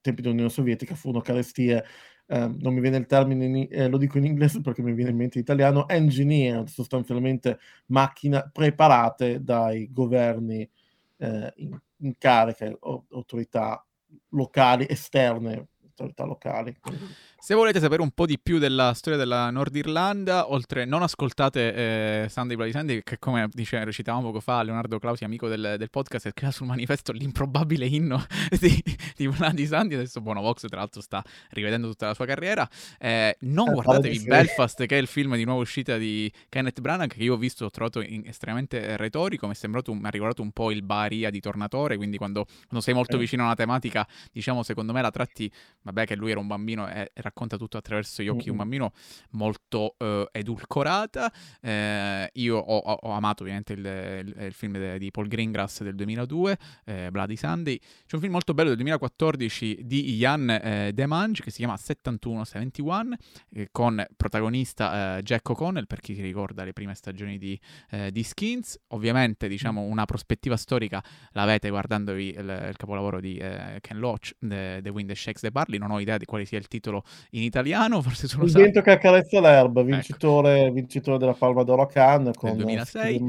tempi 0.00 0.22
dell'Unione 0.22 0.50
Sovietica 0.50 0.94
furono 0.94 1.20
carestie 1.20 1.84
Ehm, 2.32 2.58
non 2.60 2.74
mi 2.74 2.80
viene 2.80 2.96
il 2.96 3.06
termine, 3.06 3.44
in, 3.44 3.66
eh, 3.68 3.88
lo 3.88 3.98
dico 3.98 4.16
in 4.18 4.24
inglese 4.24 4.60
perché 4.62 4.82
mi 4.82 4.92
viene 4.92 5.10
in 5.10 5.16
mente 5.16 5.38
in 5.38 5.44
italiano, 5.44 5.88
engineered, 5.88 6.68
sostanzialmente 6.68 7.58
macchine 7.86 8.48
preparate 8.52 9.42
dai 9.42 9.92
governi 9.92 10.68
eh, 11.16 11.52
in, 11.56 11.76
in 11.98 12.14
carica, 12.18 12.72
autorità 13.10 13.84
locali, 14.30 14.86
esterne, 14.88 15.66
autorità 15.84 16.24
locali. 16.24 16.76
Se 17.42 17.54
volete 17.54 17.80
sapere 17.80 18.02
un 18.02 18.10
po' 18.10 18.26
di 18.26 18.38
più 18.38 18.58
della 18.58 18.92
storia 18.92 19.18
della 19.18 19.48
Nord 19.48 19.74
Irlanda, 19.74 20.50
oltre 20.52 20.84
non 20.84 21.00
ascoltate 21.00 22.24
eh, 22.24 22.28
Sunday 22.28 22.54
Bloody 22.54 22.70
Sunday, 22.70 23.00
che 23.02 23.18
come 23.18 23.48
dice, 23.50 23.82
recitavamo 23.82 24.26
poco 24.26 24.40
fa 24.40 24.62
Leonardo 24.62 24.98
Clausi, 24.98 25.24
amico 25.24 25.48
del, 25.48 25.76
del 25.78 25.88
podcast, 25.88 26.28
è 26.28 26.32
crea 26.34 26.50
sul 26.50 26.66
manifesto 26.66 27.12
l'improbabile 27.12 27.86
inno 27.86 28.22
di, 28.60 28.84
di 29.16 29.26
Bloody 29.26 29.64
Sunday. 29.64 29.96
Adesso 29.96 30.20
Bonovox, 30.20 30.66
tra 30.66 30.80
l'altro, 30.80 31.00
sta 31.00 31.24
rivedendo 31.52 31.88
tutta 31.88 32.08
la 32.08 32.14
sua 32.14 32.26
carriera. 32.26 32.68
Eh, 32.98 33.34
non 33.40 33.70
eh, 33.70 33.72
guardatevi 33.72 34.22
Belfast, 34.24 34.84
che 34.84 34.98
è 34.98 35.00
il 35.00 35.06
film 35.06 35.34
di 35.34 35.44
nuova 35.44 35.62
uscita 35.62 35.96
di 35.96 36.30
Kenneth 36.50 36.82
Branagh, 36.82 37.10
che 37.10 37.22
io 37.22 37.34
ho 37.34 37.38
visto, 37.38 37.64
ho 37.64 37.70
trovato 37.70 38.02
in, 38.02 38.22
estremamente 38.26 38.98
retorico. 38.98 39.46
Mi 39.46 39.54
è 39.54 39.56
sembrato, 39.56 39.94
mi 39.94 40.06
ha 40.06 40.10
ricordato 40.10 40.42
un 40.42 40.52
po' 40.52 40.70
il 40.70 40.82
Baria 40.82 41.30
di 41.30 41.40
Tornatore. 41.40 41.96
Quindi, 41.96 42.18
quando, 42.18 42.44
quando 42.44 42.84
sei 42.84 42.92
molto 42.92 43.16
eh. 43.16 43.18
vicino 43.18 43.44
a 43.44 43.46
una 43.46 43.54
tematica, 43.54 44.06
diciamo, 44.30 44.62
secondo 44.62 44.92
me 44.92 45.00
la 45.00 45.10
tratti, 45.10 45.50
vabbè, 45.80 46.04
che 46.04 46.16
lui 46.16 46.32
era 46.32 46.38
un 46.38 46.46
bambino, 46.46 46.86
era 46.86 47.29
racconta 47.30 47.56
tutto 47.56 47.78
attraverso 47.78 48.22
gli 48.22 48.28
occhi 48.28 48.44
di 48.44 48.50
un 48.50 48.56
bambino 48.56 48.92
molto 49.30 49.94
uh, 49.98 50.26
edulcorata. 50.30 51.32
Eh, 51.60 52.30
io 52.34 52.56
ho, 52.56 52.78
ho, 52.78 53.10
amato 53.12 53.42
ovviamente 53.42 53.72
il, 53.72 53.84
il, 53.84 54.42
il 54.46 54.52
film 54.52 54.72
de, 54.72 54.98
di 54.98 55.10
Paul 55.10 55.28
Greengrass 55.28 55.82
del 55.82 55.94
2002, 55.94 56.58
eh, 56.84 57.08
Bloody 57.10 57.36
Sunday. 57.36 57.78
C'è 57.78 58.14
un 58.14 58.20
film 58.20 58.32
molto 58.32 58.52
bello 58.54 58.68
del 58.68 58.76
2014 58.76 59.80
di 59.82 60.16
Ian 60.16 60.50
eh, 60.50 60.92
Demange 60.92 61.42
che 61.42 61.50
si 61.50 61.58
chiama 61.58 61.76
7171 61.76 63.16
eh, 63.50 63.68
con 63.70 64.04
protagonista 64.16 65.18
eh, 65.18 65.22
Jack 65.22 65.48
O'Connell 65.48 65.86
per 65.86 66.00
chi 66.00 66.14
si 66.14 66.22
ricorda 66.22 66.64
le 66.64 66.72
prime 66.72 66.94
stagioni 66.94 67.38
di, 67.38 67.58
eh, 67.90 68.10
di 68.10 68.22
Skins. 68.22 68.78
Ovviamente 68.88 69.48
diciamo 69.48 69.82
una 69.82 70.04
prospettiva 70.04 70.56
storica 70.56 71.02
l'avete 71.32 71.70
guardandovi 71.70 72.28
il, 72.28 72.66
il 72.70 72.76
capolavoro 72.76 73.20
di 73.20 73.38
Ken 73.80 73.98
Loach, 73.98 74.34
The, 74.38 74.80
The 74.82 74.88
Wind 74.88 75.12
Shakes 75.12 75.40
the 75.40 75.50
Barley. 75.50 75.78
Non 75.78 75.90
ho 75.90 76.00
idea 76.00 76.16
di 76.16 76.24
quale 76.24 76.44
sia 76.44 76.58
il 76.58 76.68
titolo 76.68 77.04
in 77.30 77.42
italiano 77.42 78.00
forse 78.02 78.28
sono 78.28 78.44
Il 78.44 78.52
vento 78.52 78.80
che 78.80 78.90
accarezza 78.90 79.40
l'erba, 79.40 79.80
ecco. 79.80 79.90
vincitore, 79.90 80.62
ecco. 80.64 80.72
vincitore 80.72 81.18
della 81.18 81.34
Palma 81.34 81.62
d'Oro 81.62 81.82
a 81.82 81.86
Cannes 81.86 82.36
con 82.36 82.56
2006. 82.56 83.20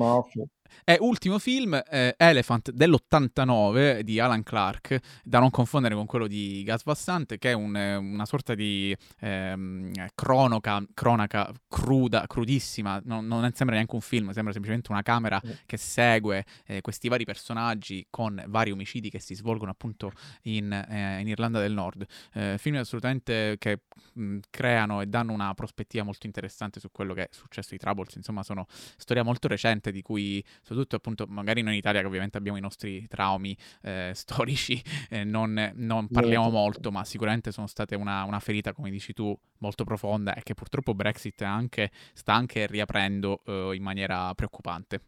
E 0.84 0.98
ultimo 1.00 1.40
film, 1.40 1.82
eh, 1.90 2.16
Elephant 2.18 2.72
dell'89 2.72 4.02
di 4.02 4.20
Alan 4.20 4.44
Clark, 4.44 5.00
da 5.24 5.40
non 5.40 5.50
confondere 5.50 5.96
con 5.96 6.06
quello 6.06 6.28
di 6.28 6.64
Gas 6.64 6.84
Van 6.84 6.96
Sant, 6.96 7.38
che 7.38 7.52
è 7.52 7.54
un, 7.54 7.76
una 7.76 8.26
sorta 8.26 8.56
di 8.56 8.96
ehm, 9.20 9.92
cronaca, 10.16 10.84
cronaca 10.94 11.52
cruda, 11.68 12.26
crudissima, 12.28 13.02
non, 13.06 13.28
non, 13.28 13.50
sembra 13.54 13.76
neanche 13.76 13.96
un 13.96 14.02
film, 14.02 14.32
sembra 14.32 14.52
semplicemente 14.52 14.92
una 14.92 15.02
camera 15.02 15.42
mm. 15.46 15.52
che 15.66 15.78
segue 15.78 16.46
eh, 16.66 16.82
questi 16.82 17.08
vari 17.08 17.26
personaggi 17.26 18.06
con 18.10 18.44
vari 18.48 18.72
omicidi 18.72 19.10
che 19.10 19.20
si 19.20 19.36
svolgono 19.36 19.72
appunto 19.72 20.12
in, 20.44 20.72
eh, 20.72 21.20
in 21.20 21.28
Irlanda 21.28 21.60
del 21.60 21.74
Nord. 21.74 22.06
Eh, 22.34 22.58
film 22.58 22.78
assolutamente 22.78 23.56
che 23.60 23.82
mh, 24.14 24.40
creano 24.50 25.02
e 25.02 25.08
danno 25.08 25.34
una 25.34 25.54
prospettiva 25.54 26.04
molto 26.04 26.26
interessante 26.26 26.80
su 26.80 26.90
quello 26.92 27.14
che 27.14 27.24
è 27.24 27.30
successo 27.32 27.74
ai 27.74 27.80
Troubles, 27.80 28.16
insomma 28.16 28.44
sono 28.44 28.66
storia 28.98 29.24
molto 29.24 29.48
recente 29.48 29.92
di 29.92 30.02
cui 30.02 30.44
soprattutto 30.62 30.96
appunto 30.96 31.26
magari 31.28 31.62
noi 31.62 31.74
in 31.74 31.80
Italia 31.80 32.02
che 32.02 32.08
ovviamente 32.08 32.38
abbiamo 32.38 32.58
i 32.58 32.62
nostri 32.62 33.08
traumi 33.08 33.56
eh, 33.82 34.12
storici, 34.14 34.82
eh, 35.10 35.24
non, 35.24 35.72
non, 35.76 36.08
parliamo 36.08 36.50
molto, 36.50 36.92
ma 36.92 37.04
sicuramente 37.04 37.52
sono 37.52 37.68
state 37.68 37.96
una, 37.96 38.24
una, 38.24 38.40
ferita, 38.40 38.74
come 38.74 38.90
dici 38.90 39.14
tu, 39.14 39.38
molto 39.60 39.84
profonda 39.84 40.34
e 40.34 40.44
che 40.44 40.54
purtroppo 40.54 40.94
Brexit 40.94 41.42
anche, 41.42 41.92
sta 42.14 42.34
anche 42.34 42.68
riaprendo 42.68 43.42
eh, 43.46 43.72
in 43.76 43.84
maniera 43.84 44.34
preoccupante. 44.34 45.02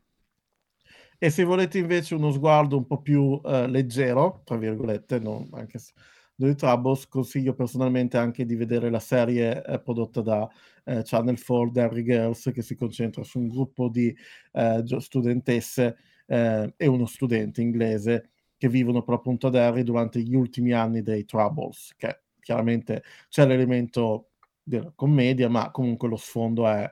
E 1.18 1.30
se 1.30 1.44
volete 1.46 1.78
invece 1.78 2.16
uno 2.16 2.32
sguardo 2.32 2.76
un 2.76 2.86
po' 2.86 3.02
più 3.02 3.39
eh, 3.46 3.68
leggero, 3.68 4.42
tra 4.44 4.58
virgolette, 4.58 5.20
no, 5.20 5.48
anche 5.54 5.80
se 5.80 5.94
dei 6.36 6.56
Troubles, 6.56 7.08
consiglio 7.08 7.54
personalmente 7.54 8.17
anche 8.17 8.46
di 8.46 8.56
vedere 8.56 8.89
la 8.89 9.00
serie 9.00 9.63
eh, 9.63 9.80
prodotta 9.80 10.22
da 10.22 10.50
eh, 10.86 11.02
Channel 11.04 11.41
4 11.41 11.72
Derry 11.72 12.04
Girls 12.04 12.52
che 12.54 12.62
si 12.62 12.76
concentra 12.76 13.24
su 13.24 13.39
un 13.39 13.48
gruppo 13.48 13.88
di 13.89 14.15
eh, 14.52 14.84
studentesse 15.00 15.98
eh, 16.26 16.74
e 16.76 16.88
uno 16.88 17.06
studente 17.06 17.62
inglese 17.62 18.30
che 18.58 18.69
vivono 18.69 19.04
per 19.04 19.15
appunto 19.15 19.48
ad 19.48 19.54
Derry 19.54 19.84
durante 19.84 20.22
gli 20.22 20.36
ultimi 20.36 20.72
anni 20.72 21.02
dei 21.02 21.26
Troubles, 21.26 21.93
che 21.98 22.22
chiaramente 22.39 23.04
c'è 23.30 23.46
l'elemento 23.46 24.30
della 24.63 24.91
commedia, 24.96 25.50
ma 25.50 25.69
comunque 25.72 26.08
lo 26.08 26.15
sfondo 26.15 26.67
è, 26.67 26.89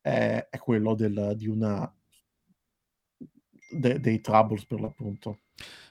è, 0.00 0.46
è 0.48 0.58
quello 0.58 0.94
del, 0.94 1.34
di 1.36 1.48
una 1.48 1.92
de, 3.70 4.00
dei 4.00 4.20
Troubles 4.20 4.64
per 4.64 4.80
l'appunto. 4.80 5.40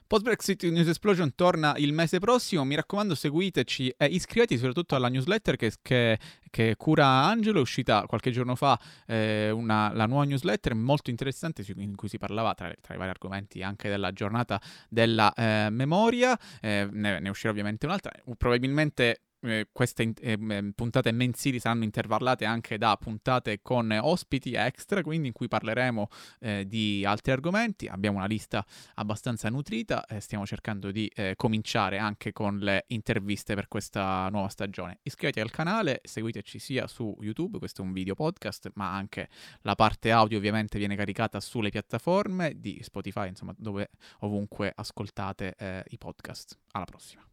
Post 0.08 0.24
Brexit 0.24 0.63
News 0.63 0.88
Explosion 0.88 1.36
torna 1.36 1.76
il 1.76 1.91
mese 1.91 2.20
prossimo. 2.20 2.63
Mi 2.63 2.76
raccomando, 2.76 3.13
seguiteci 3.13 3.96
e 3.98 4.06
iscrivetevi 4.06 4.58
soprattutto 4.58 4.96
alla 4.96 5.10
newsletter 5.10 5.58
che, 5.58 5.74
che, 5.82 6.17
che 6.50 6.76
cura 6.78 7.06
Angelo. 7.06 7.60
È 7.60 7.62
uscita 7.62 8.06
qualche 8.08 8.32
giorno 8.32 8.56
fa 8.56 8.80
eh, 9.06 9.50
una, 9.50 9.91
la 9.93 10.06
nuova 10.06 10.24
newsletter 10.24 10.76
molto 10.76 11.10
interessante 11.10 11.65
in 11.76 11.98
cui 11.98 12.08
si 12.08 12.17
parlava 12.17 12.54
tra, 12.54 12.74
tra, 12.80 12.93
i 12.93 12.98
vari 12.98 13.10
argomenti 13.10 13.62
anche 13.62 13.89
della 13.89 14.13
giornata 14.13 14.62
della 14.88 15.34
eh, 15.34 15.67
memoria. 15.72 16.39
Eh, 16.62 16.88
ne, 16.89 17.20
ne 17.20 17.30
uscirà 17.30 17.52
ovviamente 17.52 17.86
un'altra. 17.86 18.12
Probabilmente 18.38 19.24
eh, 19.41 19.67
queste 19.71 20.04
in- 20.04 20.13
eh, 20.19 20.71
puntate 20.73 21.12
mensili 21.12 21.60
saranno 21.60 21.84
intervallate 21.84 22.45
anche 22.45 22.78
da 22.78 22.95
puntate 22.97 23.62
con 23.62 23.91
ospiti 23.91 24.54
extra, 24.54 25.02
quindi 25.02 25.28
in 25.28 25.34
cui 25.34 25.47
parleremo 25.47 26.08
eh, 26.39 26.65
di 26.67 27.06
altri 27.06 27.32
argomenti. 27.32 27.88
Abbiamo 27.88 28.17
una 28.17 28.26
lista 28.26 28.65
abbastanza 28.95 29.50
nutrita 29.50 30.06
e 30.06 30.19
stiamo 30.19 30.45
cercando 30.45 30.91
di 30.91 31.08
eh, 31.13 31.34
cominciare 31.36 31.97
anche 31.97 32.32
con 32.32 32.58
le 32.60 32.86
interviste 32.88 33.56
per 33.56 33.67
questa 33.67 34.28
nuova 34.30 34.50
stagione. 34.50 35.00
Iscrivetevi 35.04 35.45
al 35.45 35.54
canale, 35.54 36.02
seguiteci 36.04 36.60
sia 36.60 36.88
su 36.88 37.15
YouTube, 37.21 37.60
questo 37.60 37.82
è 37.82 37.86
un 37.86 37.93
video 37.93 38.15
podcast, 38.15 38.71
ma 38.76 38.93
anche 38.93 39.30
la 39.62 39.76
parte 39.76 40.12
audio 40.12 40.38
ovviamente 40.38 40.78
viene 40.78 40.95
caricata 40.95 41.39
sulle 41.39 41.69
piattaforme 41.69 42.54
di 42.60 42.80
Spotify, 42.82 43.28
insomma, 43.28 43.54
dove 43.58 43.89
ovunque 44.19 44.71
ascoltate 44.76 45.56
eh, 45.58 45.84
i 45.89 45.97
podcast. 45.97 46.58
Alla 46.71 46.86
prossima. 46.86 47.26